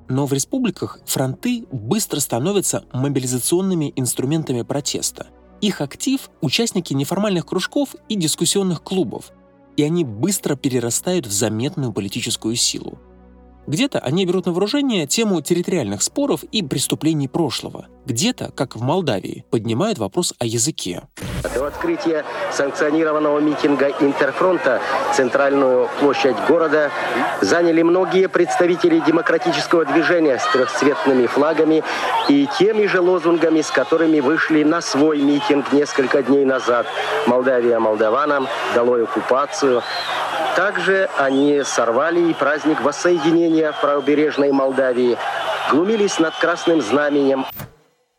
[0.08, 5.28] Но в республиках фронты быстро становятся мобилизационными инструментами протеста.
[5.62, 9.32] Их актив– участники неформальных кружков и дискуссионных клубов,
[9.78, 13.00] и они быстро перерастают в заметную политическую силу.
[13.68, 17.88] Где-то они берут на вооружение тему территориальных споров и преступлений прошлого.
[18.06, 21.02] Где-то, как в Молдавии, поднимают вопрос о языке.
[21.56, 24.82] До открытия санкционированного митинга Интерфронта
[25.14, 26.92] центральную площадь города
[27.42, 31.84] заняли многие представители демократического движения с трехцветными флагами
[32.30, 36.86] и теми же лозунгами, с которыми вышли на свой митинг несколько дней назад.
[37.26, 39.82] Молдавия молдаванам, долой оккупацию.
[40.56, 45.18] Также они сорвали и праздник воссоединения в правобережной Молдавии,
[45.70, 47.46] глумились над красным знаменем.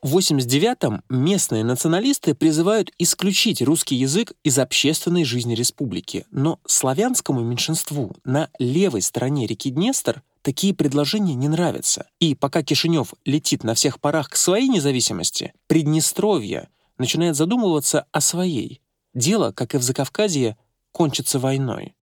[0.03, 8.15] В 89-м местные националисты призывают исключить русский язык из общественной жизни республики, но славянскому меньшинству
[8.25, 12.07] на левой стороне реки Днестр такие предложения не нравятся.
[12.21, 16.69] И пока Кишинев летит на всех парах к своей независимости, Приднестровье
[16.99, 18.83] начинает задумываться о своей.
[19.15, 20.57] Дело, как и в Закавказье,
[20.93, 21.96] кончится войной.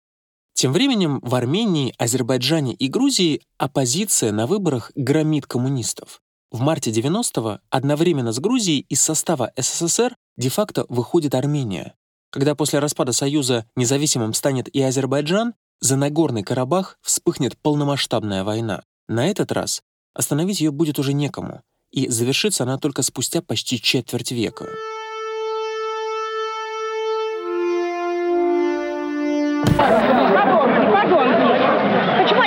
[0.53, 6.21] Тем временем в Армении, Азербайджане и Грузии оппозиция на выборах громит коммунистов.
[6.51, 11.95] В марте 90-го одновременно с Грузией из состава СССР де-факто выходит Армения.
[12.29, 18.83] Когда после распада Союза независимым станет и Азербайджан, за Нагорный Карабах вспыхнет полномасштабная война.
[19.07, 19.81] На этот раз
[20.13, 21.61] остановить ее будет уже некому,
[21.91, 24.67] и завершится она только спустя почти четверть века.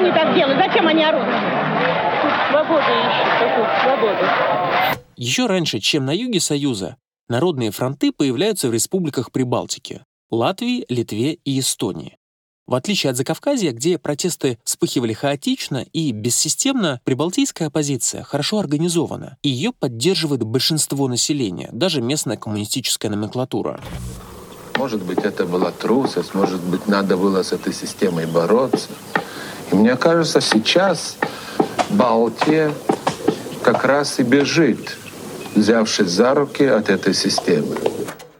[0.06, 0.58] Они так делают?
[0.58, 1.24] Зачем они орут?
[2.50, 4.24] Свободу ищут, свободу.
[5.16, 6.96] Еще раньше, чем на юге Союза,
[7.28, 12.16] народные фронты появляются в республиках Прибалтики— Латвии, Литве и Эстонии.
[12.66, 19.48] В отличие от Закавказья, где протесты вспыхивали хаотично и бессистемно, прибалтийская оппозиция хорошо организована, и
[19.48, 23.80] ее поддерживает большинство населения, даже местная коммунистическая номенклатура.
[24.76, 28.88] Может быть, это была трусость, может быть, надо было с этой системой бороться.
[29.72, 31.16] И мне кажется, сейчас
[31.90, 32.72] Балтия
[33.62, 34.96] как раз и бежит,
[35.54, 37.76] взявшись за руки от этой системы.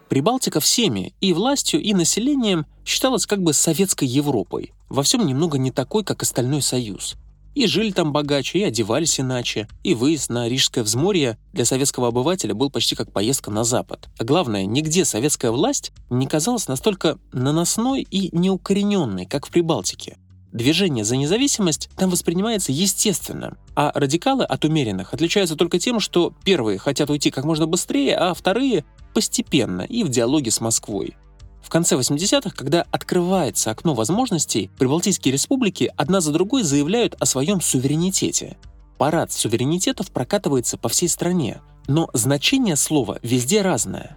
[0.09, 5.71] Прибалтика всеми, и властью, и населением, считалась как бы советской Европой, во всем немного не
[5.71, 7.17] такой, как остальной Союз.
[7.55, 12.55] И жили там богаче, и одевались иначе, и выезд на Рижское взморье для советского обывателя
[12.55, 14.09] был почти как поездка на Запад.
[14.19, 20.19] А главное, нигде советская власть не казалась настолько наносной и неукорененной, как в Прибалтике.
[20.57, 26.79] Движение за независимость там воспринимается естественно, а радикалы от умеренных отличаются только тем, что первые
[26.79, 31.15] хотят уйти как можно быстрее, а вторые постепенно и в диалоге с Москвой.
[31.63, 37.61] В конце 80-х, когда открывается окно возможностей, прибалтийские республики одна за другой заявляют о своем
[37.61, 38.57] суверенитете.
[38.97, 44.17] Парад суверенитетов прокатывается по всей стране, но значение слова везде разное.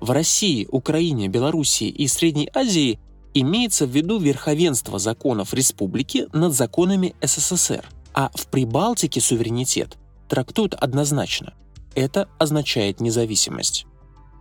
[0.00, 3.00] В России, Украине, Белоруссии и Средней Азии
[3.34, 11.54] имеется в виду верховенство законов республики над законами СССР, а в Прибалтике суверенитет трактуют однозначно.
[11.94, 13.86] Это означает независимость.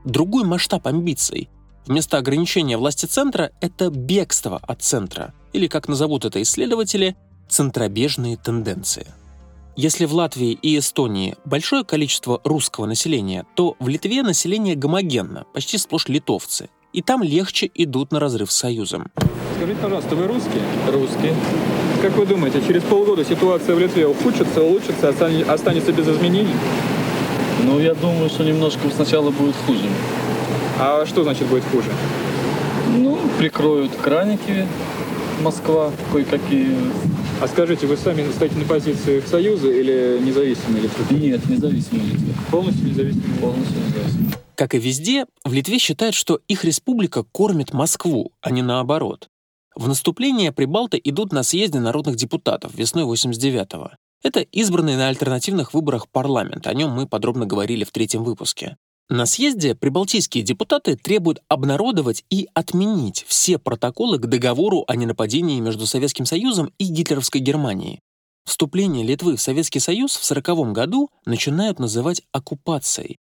[0.05, 1.49] Другой масштаб амбиций.
[1.85, 7.17] Вместо ограничения власти центра– это бегство от центра, или, как назовут это исследователи,
[7.49, 9.07] центробежные тенденции.
[9.75, 15.77] Если в Латвии и Эстонии большое количество русского населения, то в Литве население гомогенно, почти
[15.77, 19.07] сплошь литовцы, и там легче идут на разрыв с Союзом.
[19.57, 20.63] Скажите, пожалуйста, вы русские?
[20.91, 21.33] Русские.
[22.01, 26.55] Как вы думаете, через полгода ситуация в Литве ухудшится, улучшится, останется без изменений?
[27.63, 29.85] Ну, я думаю, что немножко сначала будет хуже.
[30.79, 31.89] А что значит будет хуже?
[32.95, 34.67] Ну, прикроют краники
[35.41, 36.75] Москва, кое-какие.
[37.43, 41.17] А скажите, вы сами стоите на позиции Союза или независимой Литвы?
[41.17, 42.33] Нет, независимой Литвы.
[42.49, 43.37] Полностью независимой?
[43.41, 44.33] Полностью независимой.
[44.55, 49.27] Как и везде, в Литве считают, что их республика кормит Москву, а не наоборот.
[49.75, 53.91] В наступление прибалты идут на съезде народных депутатов весной 89-го.
[54.23, 58.77] Это избранный на альтернативных выборах парламент, о нем мы подробно говорили в третьем выпуске.
[59.13, 65.85] На съезде прибалтийские депутаты требуют обнародовать и отменить все протоколы к договору о ненападении между
[65.85, 67.99] Советским Союзом и гитлеровской Германией.
[68.43, 73.17] Вступление Литвы в Советский Союз в 1940 году начинают называть оккупацией.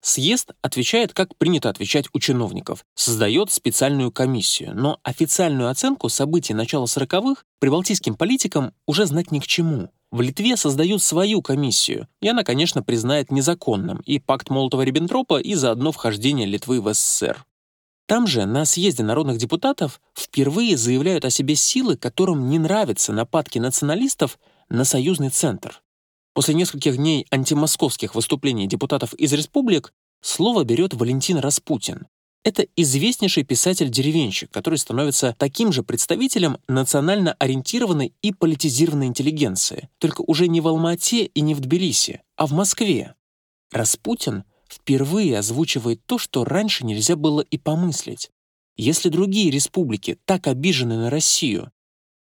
[0.00, 6.84] Съезд отвечает, как принято отвечать у чиновников, создает специальную комиссию, но официальную оценку событий начала
[6.84, 12.44] 40-х прибалтийским политикам уже знать ни к чему— в Литве создают свою комиссию, и она,
[12.44, 17.44] конечно, признает незаконным и пакт Молотова-Риббентропа, и заодно вхождение Литвы в СССР.
[18.06, 23.58] Там же, на съезде народных депутатов, впервые заявляют о себе силы, которым не нравятся нападки
[23.58, 25.82] националистов на союзный центр.
[26.34, 32.06] После нескольких дней антимосковских выступлений депутатов из республик слово берет Валентин Распутин,
[32.44, 40.48] это известнейший писатель-деревенщик, который становится таким же представителем национально ориентированной и политизированной интеллигенции, только уже
[40.48, 43.14] не в Алмате и не в Тбилиси, а в Москве.
[43.70, 48.30] Распутин впервые озвучивает то, что раньше нельзя было и помыслить.
[48.76, 51.70] Если другие республики так обижены на Россию,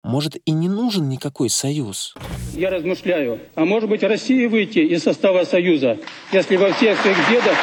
[0.02, 2.14] может и не нужен никакой союз.
[2.54, 5.98] Я размышляю, а может быть России выйти из состава союза,
[6.32, 7.56] если во всех своих бедах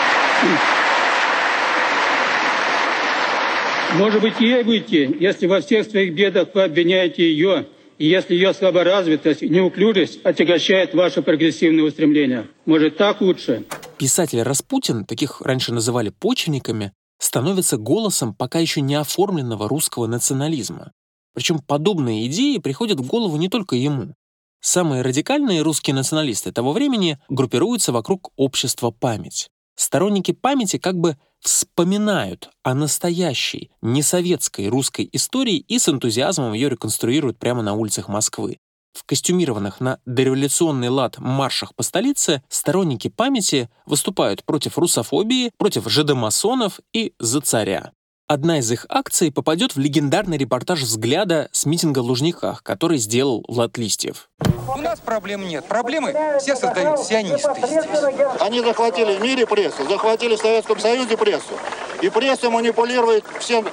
[3.97, 7.65] Может быть, ей выйти, если во всех своих бедах вы обвиняете ее,
[7.97, 12.47] и если ее слаборазвитость неуклюжесть отягощает ваше прогрессивное устремление.
[12.65, 13.65] Может, так лучше?
[13.97, 20.91] Писатель Распутин, таких раньше называли почвенниками, становится голосом пока еще не оформленного русского национализма.
[21.33, 24.13] Причем подобные идеи приходят в голову не только ему.
[24.61, 29.49] Самые радикальные русские националисты того времени группируются вокруг общества «Память».
[29.75, 37.37] Сторонники памяти как бы вспоминают о настоящей, несоветской русской истории и с энтузиазмом ее реконструируют
[37.37, 38.59] прямо на улицах Москвы.
[38.93, 46.79] В костюмированных на дореволюционный лад маршах по столице сторонники памяти выступают против русофобии, против жидомасонов
[46.93, 47.91] и за царя.
[48.29, 53.45] Одна из их акций попадет в легендарный репортаж «Взгляда» с митинга в Лужниках, который сделал
[53.47, 54.29] Влад Листьев.
[54.75, 55.65] У нас проблем нет.
[55.65, 58.41] Проблемы все создают сионисты здесь.
[58.41, 61.53] Они захватили в мире прессу, захватили в Советском Союзе прессу.
[62.01, 63.65] И пресса манипулирует всем,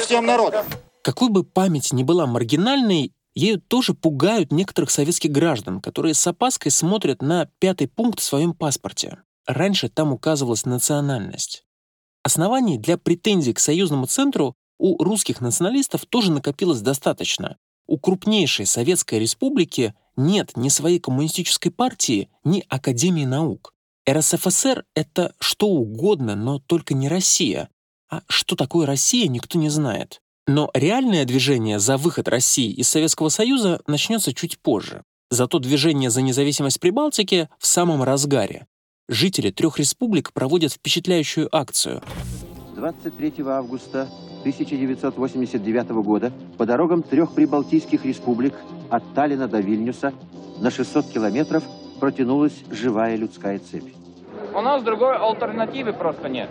[0.00, 0.66] всем народом.
[1.04, 6.72] Какой бы память ни была маргинальной, ею тоже пугают некоторых советских граждан, которые с опаской
[6.72, 9.18] смотрят на пятый пункт в своем паспорте.
[9.46, 11.64] Раньше там указывалась национальность.
[12.22, 17.56] Оснований для претензий к союзному центру у русских националистов тоже накопилось достаточно.
[17.86, 23.72] У крупнейшей Советской Республики нет ни своей коммунистической партии, ни Академии наук.
[24.08, 27.68] РСФСР— это что угодно, но только не Россия.
[28.10, 30.20] А что такое Россия, никто не знает.
[30.46, 35.02] Но реальное движение за выход России из Советского Союза начнется чуть позже.
[35.30, 38.66] Зато движение за независимость Прибалтики в самом разгаре.
[39.12, 42.00] Жители трех республик проводят впечатляющую акцию.
[42.76, 44.02] 23 августа
[44.42, 48.54] 1989 года по дорогам трех прибалтийских республик
[48.88, 50.14] от Таллина до Вильнюса
[50.60, 51.64] на 600 километров
[51.98, 53.92] протянулась живая людская цепь.
[54.54, 56.48] У нас другой альтернативы просто нет.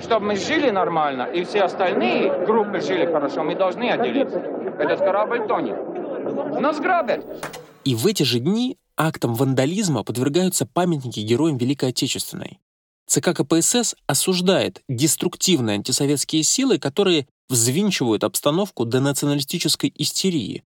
[0.00, 4.38] Чтобы мы жили нормально, и все остальные группы жили хорошо, мы должны отделиться.
[4.78, 5.78] Этот корабль тонет.
[6.58, 7.26] Нас грабят.
[7.84, 12.58] И в эти же дни актам вандализма подвергаются памятники героям Великой Отечественной.
[13.06, 20.64] ЦК КПСС осуждает деструктивные антисоветские силы, которые взвинчивают обстановку до националистической истерии.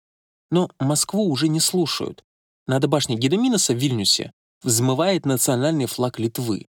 [0.50, 2.24] Но Москву уже не слушают.
[2.68, 4.32] Над башней Гедеминоса в Вильнюсе
[4.64, 6.68] взмывает национальный флаг Литвы.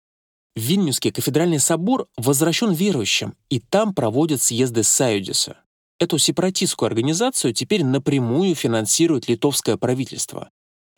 [0.56, 5.58] Вильнюсский кафедральный собор возвращен верующим, и там проводят съезды Саюдиса.
[6.00, 10.50] Эту сепаратистскую организацию теперь напрямую финансирует литовское правительство.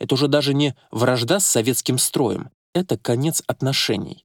[0.03, 4.25] Это уже даже не вражда с советским строем, это конец отношений.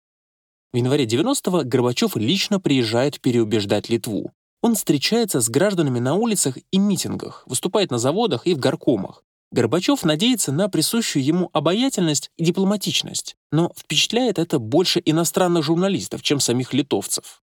[0.73, 4.31] В январе 90-го Горбачев лично приезжает переубеждать Литву.
[4.63, 9.23] Он встречается с гражданами на улицах и митингах, выступает на заводах и в горкомах.
[9.51, 16.39] Горбачев надеется на присущую ему обаятельность и дипломатичность, но впечатляет это больше иностранных журналистов, чем
[16.39, 17.43] самих литовцев.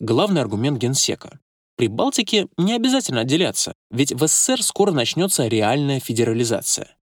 [0.00, 1.40] Главный аргумент генсека.
[1.76, 6.96] При Балтике не обязательно отделяться, ведь в СССР скоро начнется реальная федерализация.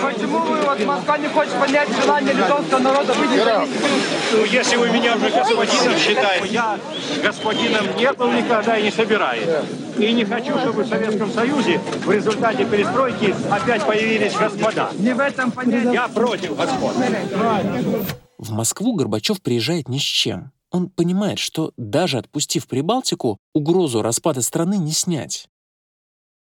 [0.00, 3.30] Почему вы, вот Москва не хочет понять желание литовского народа быть
[4.32, 6.78] Ну, если вы меня уже господином считаете, я
[7.22, 9.48] господином не был никогда и не собираюсь.
[9.98, 14.90] И не хочу, чтобы в Советском Союзе в результате перестройки опять появились господа.
[14.98, 15.92] Не в этом понятии.
[15.92, 16.94] Я против господ.
[18.38, 20.52] В Москву Горбачев приезжает ни с чем.
[20.70, 25.48] Он понимает, что даже отпустив Прибалтику, угрозу распада страны не снять.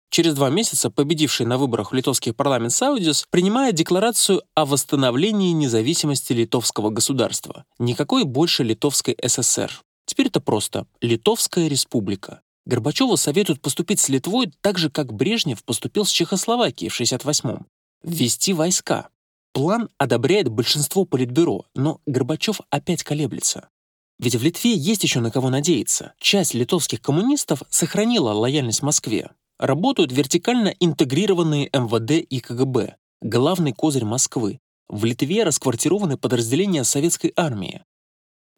[0.09, 6.89] Через два месяца победивший на выборах литовский парламент Саудис принимает декларацию о восстановлении независимости литовского
[6.89, 7.65] государства.
[7.79, 9.71] Никакой больше литовской ССР.
[10.05, 12.41] Теперь это просто Литовская республика.
[12.65, 17.67] Горбачеву советуют поступить с Литвой так же, как Брежнев поступил с Чехословакией в 68-м.
[18.03, 19.09] Ввести войска.
[19.53, 23.69] План одобряет большинство политбюро, но Горбачев опять колеблется.
[24.19, 26.13] Ведь в Литве есть еще на кого надеяться.
[26.19, 29.31] Часть литовских коммунистов сохранила лояльность Москве.
[29.57, 34.59] Работают вертикально интегрированные МВД и КГБ, главный козырь Москвы.
[34.89, 37.83] В Литве расквартированы подразделения советской армии.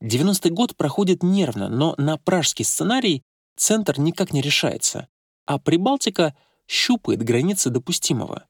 [0.04, 3.24] 90-й год проходит нервно, но на пражский сценарий
[3.56, 5.08] Центр никак не решается,
[5.46, 6.36] а Прибалтика
[6.68, 8.46] щупает границы допустимого.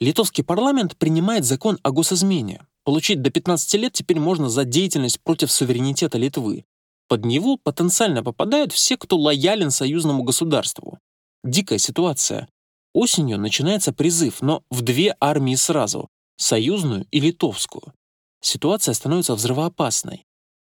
[0.00, 2.66] Литовский парламент принимает закон о госизмене.
[2.84, 6.64] Получить до 15 лет теперь можно за деятельность против суверенитета Литвы.
[7.08, 10.98] Под него потенциально попадают все, кто лоялен союзному государству.
[11.46, 12.48] Дикая ситуация.
[12.92, 17.92] Осенью начинается призыв, но в две армии сразу— союзную и литовскую.
[18.40, 20.26] Ситуация становится взрывоопасной.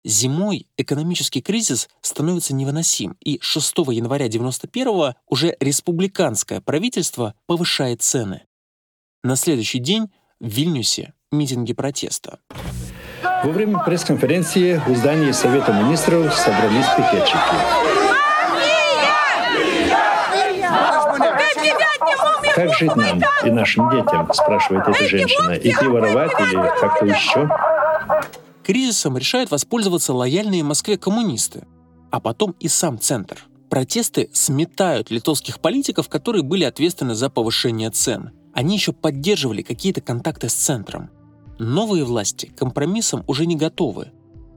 [0.05, 8.43] Зимой экономический кризис становится невыносим, и 6 января 91 уже республиканское правительство повышает цены.
[9.23, 10.09] На следующий день
[10.41, 12.41] в Вильнюсе митинги протеста.
[13.23, 18.04] Во время пресс-конференции в здании Совета министров собрались пикетчики.
[22.55, 25.55] Как жить нам и нашим детям, спрашивает эта женщина.
[25.57, 27.49] Идти воровать или как-то еще?
[28.63, 31.67] Кризисом решают воспользоваться лояльные Москве коммунисты,
[32.11, 33.45] а потом и сам центр.
[33.69, 38.31] Протесты сметают литовских политиков, которые были ответственны за повышение цен.
[38.55, 41.11] Они еще поддерживали какие-то контакты с центром.
[41.59, 44.13] Новые власти к компромиссам уже не готовы.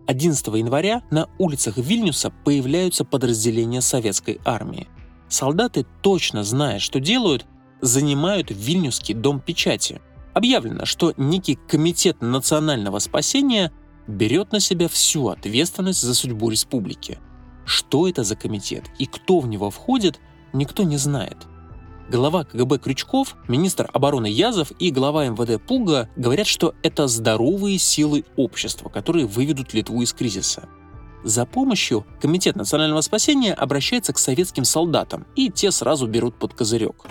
[0.08, 4.88] 11 января на улицах Вильнюса появляются подразделения советской армии.
[5.30, 7.46] Солдаты, точно зная, что делают,
[7.82, 10.02] занимают Вильнюсский дом печати.
[10.34, 13.72] Объявлено, что некий комитет национального спасения
[14.08, 17.20] берет на себя всю ответственность за судьбу республики.
[17.66, 20.20] Что это за комитет и кто в него входит,
[20.54, 21.38] никто не знает.
[22.10, 28.24] Глава КГБ Крючков, министр обороны Язов и глава МВД Пуга говорят, что это здоровые силы
[28.38, 30.70] общества, которые выведут Литву из кризиса.
[31.28, 37.04] За помощью Комитет национального спасения обращается к советским солдатам, и те сразу берут под козырек.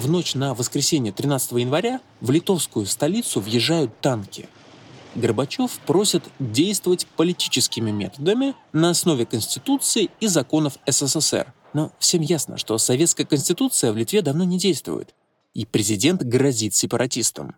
[0.00, 4.48] В ночь на воскресенье 13 января в литовскую столицу въезжают танки.
[5.14, 11.54] Горбачев просит действовать политическими методами на основе Конституции и законов СССР.
[11.72, 15.14] Но всем ясно, что советская Конституция в Литве давно не действует.
[15.54, 17.56] И президент грозит сепаратистам.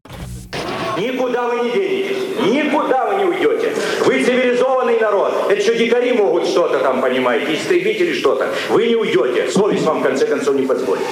[0.99, 3.75] Никуда вы не денетесь, никуда вы не уйдете.
[4.05, 5.51] Вы цивилизованный народ.
[5.51, 8.53] Это что, дикари могут что-то там, понимаете, истребители что-то.
[8.71, 9.51] Вы не уйдете.
[9.51, 11.03] Совесть вам, в конце концов, не позволит.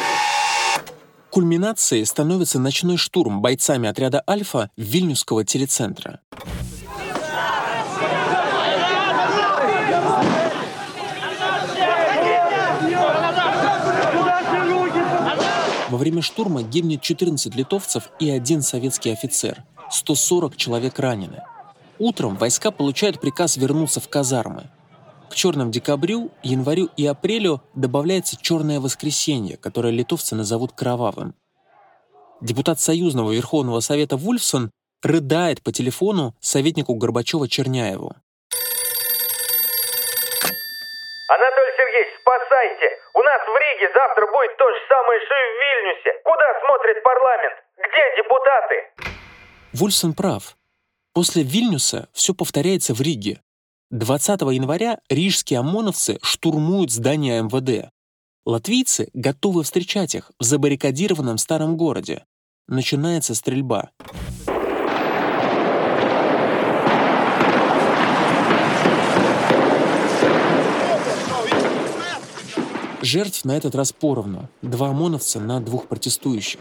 [1.30, 6.20] Кульминацией становится ночной штурм бойцами отряда «Альфа» Вильнюсского телецентра.
[16.02, 19.62] Время штурма гибнет 14 литовцев и один советский офицер.
[19.88, 21.44] 140 человек ранены.
[22.00, 24.68] Утром войска получают приказ вернуться в казармы.
[25.30, 31.36] К черным декабрю, январю и апрелю добавляется черное воскресенье, которое литовцы назовут кровавым.
[32.40, 34.72] Депутат Союзного Верховного Совета Вульфсон
[35.04, 38.16] рыдает по телефону советнику Горбачева Черняеву.
[41.32, 42.86] Анатолий Сергеевич, спасайте!
[43.14, 46.12] У нас в Риге завтра будет то же самое, что и в Вильнюсе.
[46.24, 47.54] Куда смотрит парламент?
[47.78, 48.76] Где депутаты?
[49.72, 50.56] Вульсон прав.
[51.14, 53.40] После Вильнюса все повторяется в Риге.
[53.90, 57.90] 20 января рижские ОМОНовцы штурмуют здание МВД.
[58.44, 62.26] Латвийцы готовы встречать их в забаррикадированном старом городе.
[62.68, 63.90] Начинается стрельба.
[73.02, 74.48] Жертв на этот раз поровну.
[74.62, 76.60] Два ОМОНовца на двух протестующих.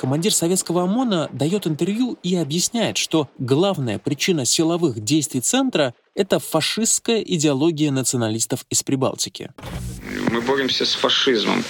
[0.00, 7.20] Командир советского ОМОНа дает интервью и объясняет, что главная причина силовых действий Центра— это фашистская
[7.20, 9.50] идеология националистов из Прибалтики.
[10.30, 11.64] Мы боремся с фашизмом,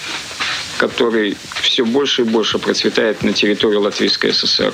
[0.77, 4.71] который все больше и больше процветает на территории Латвийской ССР.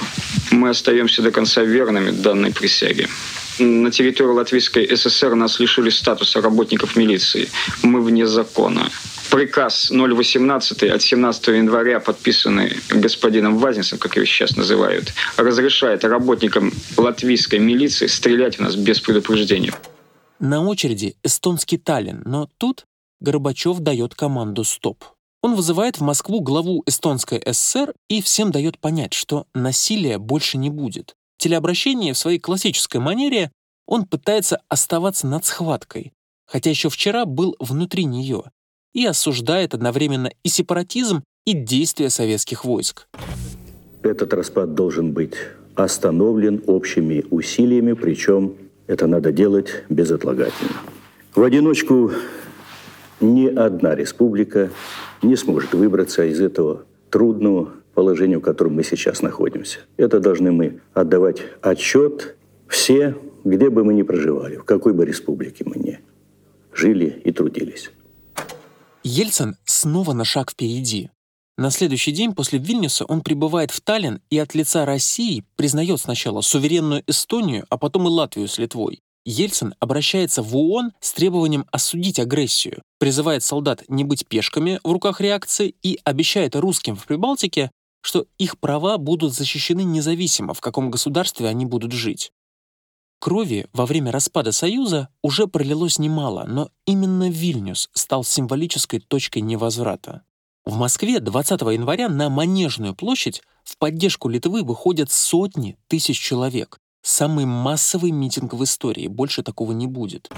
[0.51, 3.07] Мы остаемся до конца верными данной присяге.
[3.59, 7.49] На территории Латвийской ССР нас лишили статуса работников милиции.
[7.81, 8.91] Мы вне закона.
[9.29, 17.59] Приказ 018 от 17 января, подписанный господином Вазнецем, как его сейчас называют, разрешает работникам латвийской
[17.59, 19.73] милиции стрелять в нас без предупреждения.
[20.39, 22.85] На очереди эстонский Таллин, но тут
[23.19, 25.03] Горбачев дает команду «Стоп».
[25.41, 30.69] Он вызывает в Москву главу эстонской ССР и всем дает понять, что насилия больше не
[30.69, 31.15] будет.
[31.37, 33.51] В в своей классической манере
[33.85, 36.11] он пытается оставаться над схваткой,
[36.45, 38.43] хотя еще вчера был внутри нее,
[38.97, 43.07] и осуждает одновременно и сепаратизм, и действия советских войск.
[44.01, 45.35] Этот распад должен быть
[45.75, 48.55] остановлен общими усилиями, причем
[48.87, 50.73] это надо делать безотлагательно.
[51.35, 52.11] В одиночку
[53.21, 54.71] ни одна республика
[55.21, 59.77] не сможет выбраться из этого трудного положения, в котором мы сейчас находимся.
[59.97, 62.35] Это должны мы отдавать отчет
[62.67, 65.99] все, где бы мы ни проживали, в какой бы республике мы ни
[66.73, 67.91] жили и трудились.
[69.03, 71.09] Ельцин снова на шаг впереди.
[71.57, 76.41] На следующий день после Вильнюса он прибывает в Таллин и от лица России признает сначала
[76.41, 79.01] суверенную Эстонию, а потом и Латвию с Литвой.
[79.25, 85.19] Ельцин обращается в ООН с требованием осудить агрессию, призывает солдат не быть пешками в руках
[85.19, 87.71] реакции и обещает русским в Прибалтике,
[88.01, 92.31] что их права будут защищены независимо, в каком государстве они будут жить.
[93.19, 100.21] Крови во время распада Союза уже пролилось немало, но именно Вильнюс стал символической точкой невозврата.
[100.65, 106.79] В Москве 20 января на Манежную площадь в поддержку Литвы выходят сотни тысяч человек.
[107.09, 110.29] Самый массовый митинг в истории, больше такого не будет.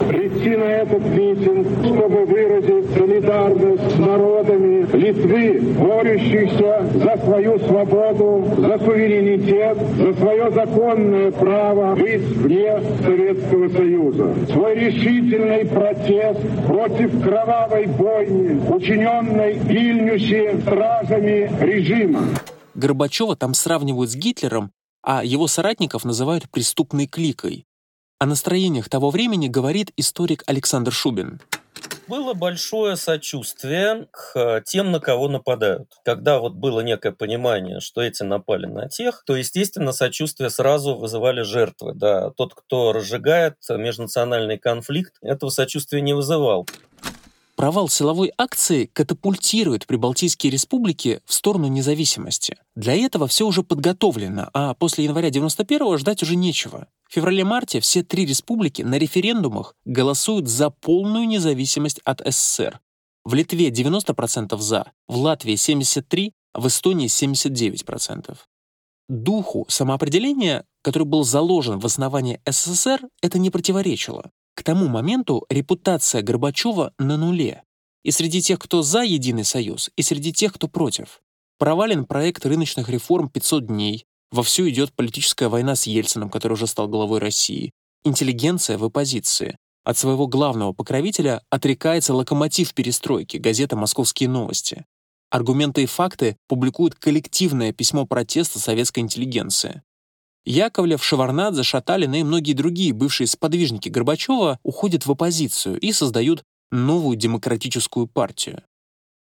[0.00, 8.78] Прийти на этот митинг, чтобы выразить солидарность с народами Литвы, борющихся за свою свободу, за
[8.78, 14.34] суверенитет, за свое законное право быть вне Советского Союза.
[14.52, 22.24] Свой решительный протест против кровавой бойни, учиненной Вильнюсе стражами режима.
[22.74, 24.72] Горбачева там сравнивают с Гитлером,
[25.02, 27.66] а его соратников называют преступной кликой.
[28.18, 31.40] О настроениях того времени говорит историк Александр Шубин.
[32.06, 35.92] Было большое сочувствие к тем, на кого нападают.
[36.04, 41.42] Когда вот было некое понимание, что эти напали на тех, то, естественно, сочувствие сразу вызывали
[41.42, 41.94] жертвы.
[41.94, 46.66] Да, тот, кто разжигает межнациональный конфликт, этого сочувствия не вызывал.
[47.60, 52.56] Провал силовой акции катапультирует прибалтийские республики в сторону независимости.
[52.74, 56.86] Для этого все уже подготовлено, а после января 91-го ждать уже нечего.
[57.06, 62.80] В феврале-марте все три республики на референдумах голосуют за полную независимость от СССР.
[63.26, 68.38] В Литве 90% за, в Латвии 73%, а в Эстонии 79%.
[69.10, 74.30] Духу самоопределения, который был заложен в основании СССР, это не противоречило.
[74.60, 77.62] К тому моменту репутация Горбачева на нуле.
[78.04, 81.22] И среди тех, кто за Единый Союз, и среди тех, кто против.
[81.58, 84.04] Провален проект рыночных реформ 500 дней.
[84.30, 87.70] Вовсю идет политическая война с Ельцином, который уже стал главой России.
[88.04, 89.56] Интеллигенция в оппозиции.
[89.82, 94.84] От своего главного покровителя отрекается локомотив перестройки, газета «Московские новости».
[95.30, 99.80] Аргументы и факты публикуют коллективное письмо протеста советской интеллигенции.
[100.44, 107.16] Яковлев, Шеварнадзе, Шаталин и многие другие бывшие сподвижники Горбачева уходят в оппозицию и создают новую
[107.16, 108.62] демократическую партию.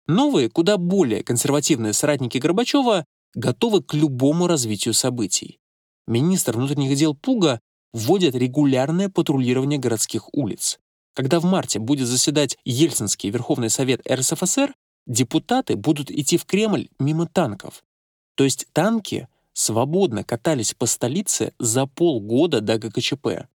[0.06, 3.04] Новые, куда более консервативные соратники Горбачева
[3.34, 5.58] готовы к любому развитию событий.
[6.06, 7.60] Министр внутренних дел Пуга
[7.92, 10.78] вводит регулярное патрулирование городских улиц.
[11.14, 14.72] Когда в марте будет заседать Ельцинский Верховный Совет РСФСР,
[15.06, 17.82] депутаты будут идти в Кремль мимо танков.
[18.36, 19.28] То есть танки
[19.58, 23.48] свободно катались по столице за полгода до ГКЧП.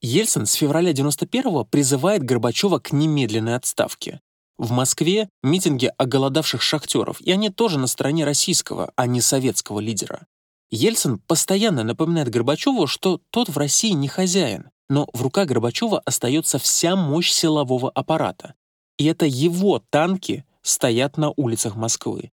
[0.00, 4.20] Ельцин с февраля 91-го призывает Горбачева к немедленной отставке.
[4.56, 10.26] В Москве митинги оголодавших шахтеров, и они тоже на стороне российского, а не советского лидера.
[10.70, 16.58] Ельцин постоянно напоминает Горбачеву, что тот в России не хозяин, но в руках Горбачева остается
[16.58, 18.54] вся мощь силового аппарата.
[18.96, 22.30] И это его танки стоят на улицах Москвы.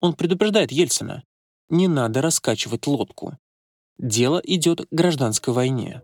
[0.00, 1.24] Он предупреждает Ельцина,
[1.70, 3.36] не надо раскачивать лодку.
[3.98, 6.02] Дело идет к гражданской войне.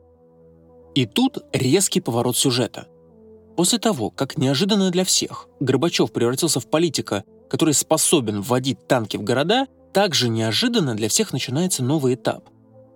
[0.94, 2.88] И тут резкий поворот сюжета.
[3.56, 9.22] После того, как неожиданно для всех Горбачев превратился в политика, который способен вводить танки в
[9.22, 12.48] города, также неожиданно для всех начинается новый этап.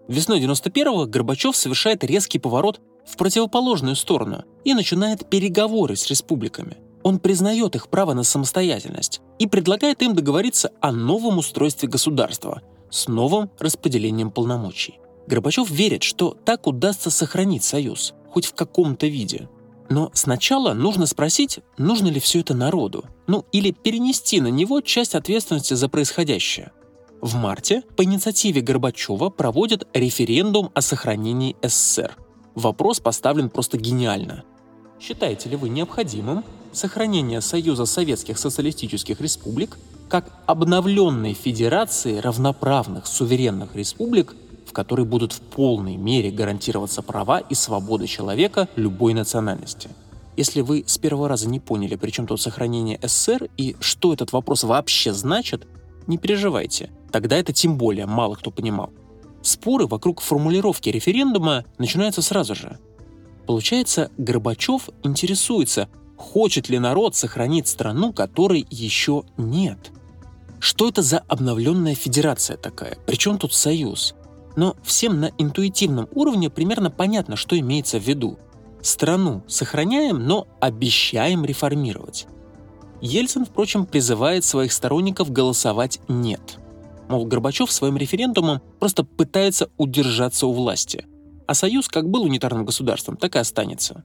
[0.09, 6.77] Весной 91-го Горбачев совершает резкий поворот в противоположную сторону и начинает переговоры с республиками–
[7.09, 13.09] он признает их право на самостоятельность и предлагает им договориться о новом устройстве государства с
[13.09, 15.01] новым распределением полномочий.
[15.27, 19.49] Горбачев верит, что так удастся сохранить Союз, хоть в каком-то виде.
[19.89, 25.15] Но сначала нужно спросить, нужно ли все это народу, ну или перенести на него часть
[25.15, 26.73] ответственности за происходящее.
[27.23, 32.19] В марте по инициативе Горбачева проводят референдум о сохранении СССР.
[32.55, 34.45] Вопрос поставлен просто гениально.
[35.01, 36.45] Считаете ли вы необходимым
[36.79, 44.35] сохранение Союза Советских Социалистических Республик как обновленной федерации равноправных суверенных республик,
[44.66, 49.91] в которой будут в полной мере гарантироваться права и свободы человека любой национальности.
[50.37, 54.33] Если вы с первого раза не поняли, при чем тут сохранение СССР и что этот
[54.33, 55.66] вопрос вообще значит,
[56.07, 58.91] не переживайте, тогда это тем более мало кто понимал.
[59.43, 62.79] Споры вокруг формулировки референдума начинаются сразу же.
[63.47, 65.89] Получается, Горбачев интересуется,
[66.19, 69.93] Хочет ли народ сохранить страну, которой еще нет?
[70.59, 72.99] Что это за обновленная федерация такая?
[73.07, 74.14] Причем тут союз?
[74.57, 78.37] Но всем на интуитивном уровне примерно понятно, что имеется в виду.
[78.83, 82.27] Страну сохраняем, но обещаем реформировать.
[83.01, 86.59] Ельцин, впрочем, призывает своих сторонников голосовать «нет».
[87.09, 91.07] Мол, Горбачев своим референдумом просто пытается удержаться у власти.
[91.47, 94.05] А Союз как был унитарным государством, так и останется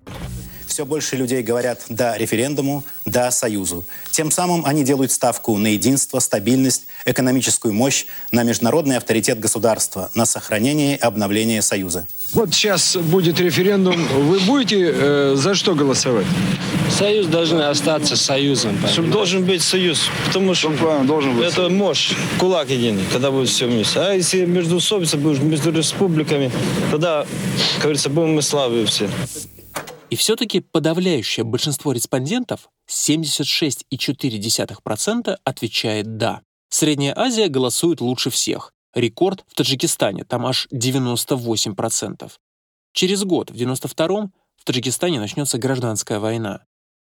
[0.67, 3.85] все больше людей говорят «да» референдуму, «да» союзу.
[4.11, 10.25] Тем самым они делают ставку на единство, стабильность, экономическую мощь, на международный авторитет государства, на
[10.25, 12.07] сохранение и обновление союза.
[12.33, 13.95] Вот сейчас будет референдум.
[14.07, 16.25] Вы будете э, за что голосовать?
[16.89, 18.77] Союз должен остаться союзом.
[18.87, 20.09] Чтобы должен быть союз.
[20.25, 20.69] Потому что
[21.03, 23.99] должен быть это мощь, кулак единый, когда будет все вместе.
[23.99, 25.07] А если между собой,
[25.39, 26.51] между республиками,
[26.91, 27.25] тогда,
[27.75, 29.09] как говорится, будем мы славы все.
[30.13, 36.43] И все-таки подавляющее большинство респондентов, 76,4%, отвечает «да».
[36.69, 38.73] Средняя Азия голосует лучше всех.
[38.93, 42.31] Рекорд в Таджикистане, там аж 98%.
[42.93, 46.63] Через год, в 92-м, в Таджикистане начнется гражданская война.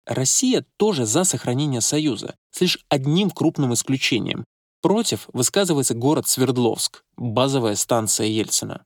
[0.06, 4.44] Россия тоже за сохранение Союза, с лишь одним крупным исключением.
[4.82, 8.84] Против высказывается город Свердловск, базовая станция Ельцина.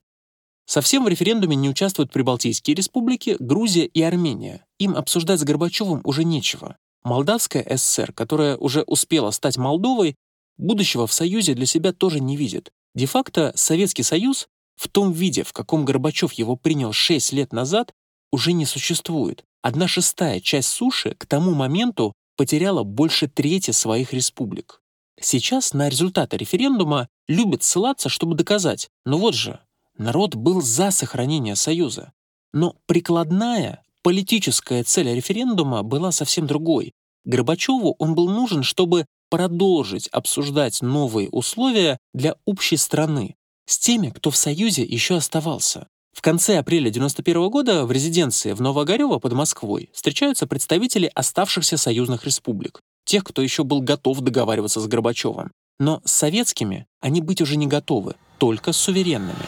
[0.69, 4.67] Совсем в референдуме не участвуют Прибалтийские республики, Грузия и Армения.
[4.79, 6.77] Им обсуждать с Горбачевым уже нечего.
[7.03, 10.15] Молдавская ССР, которая уже успела стать Молдовой,
[10.59, 12.71] будущего в Союзе для себя тоже не видит.
[12.95, 14.47] Де-факто Советский Союз
[14.77, 17.95] в том виде, в каком Горбачев его принял 6 лет назад,
[18.31, 19.45] уже не существует.
[19.63, 24.83] Одна шестая часть суши к тому моменту потеряла больше трети своих республик.
[25.19, 29.61] Сейчас на результаты референдума любят ссылаться, чтобы доказать, но вот же,
[29.99, 32.13] Народ был за сохранение Союза.
[32.53, 36.93] Но прикладная, политическая цель референдума была совсем другой.
[37.25, 43.35] Горбачеву он был нужен, чтобы продолжить обсуждать новые условия для общей страны
[43.67, 45.89] с теми, кто в Союзе еще оставался.
[46.15, 52.25] В конце апреля 1991 года в резиденции в Новоогарево под Москвой встречаются представители оставшихся союзных
[52.25, 55.51] республик, тех, кто еще был готов договариваться с Горбачевым.
[55.79, 59.45] Но с советскими они быть уже не готовы, только с суверенными.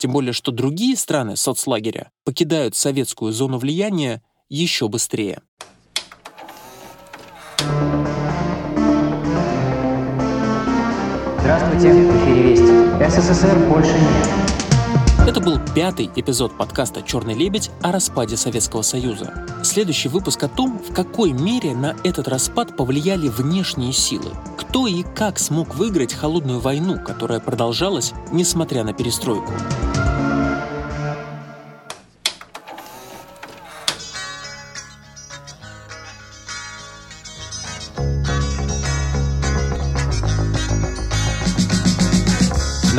[0.00, 5.42] Тем более, что другие страны соцлагеря покидают советскую зону влияния еще быстрее.
[11.40, 13.20] Здравствуйте, в эфире Вести.
[13.20, 14.39] СССР больше нет.
[15.26, 19.46] Это был пятый эпизод подкаста «Черный лебедь» о распаде Советского Союза.
[19.62, 24.30] Следующий выпуск о том, в какой мере на этот распад повлияли внешние силы.
[24.56, 29.52] Кто и как смог выиграть холодную войну, которая продолжалась, несмотря на перестройку.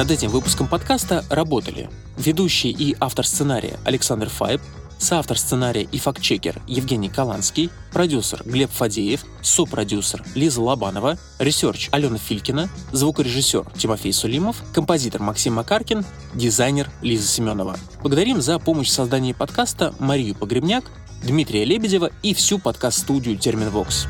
[0.02, 1.88] Над этим выпуском подкаста работали
[2.18, 4.60] ведущий и автор сценария Александр Файб,
[4.97, 12.68] соавтор сценария и фактчекер Евгений Каланский, продюсер Глеб Фадеев, сопродюсер Лиза Лобанова, research Алена Филькина,
[12.91, 17.78] звукорежиссер Тимофей Сулимов, композитор Максим Макаркин, дизайнер Лиза Семенова.
[18.02, 20.86] Благодарим за помощь в создании подкаста Марию Погребняк,
[21.22, 24.08] Дмитрия Лебедева и всю подкаст-студию «Терминвокс».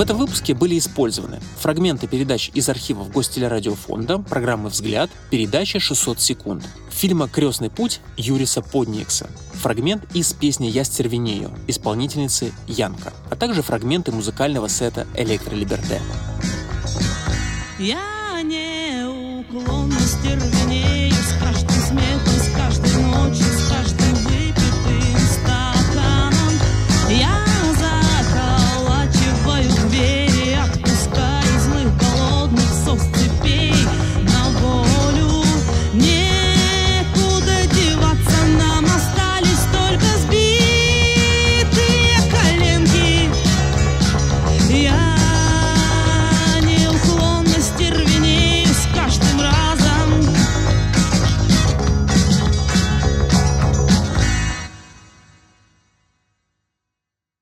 [0.00, 6.66] В этом выпуске были использованы фрагменты передач из архивов Гостелерадиофонда, программы «Взгляд», передача «600 секунд»,
[6.88, 14.10] фильма «Крестный путь» Юриса Подникса, фрагмент из песни «Я стервенею» исполнительницы Янка, а также фрагменты
[14.10, 16.00] музыкального сета «Электролиберте».
[17.78, 20.99] Я неуклонно стервенею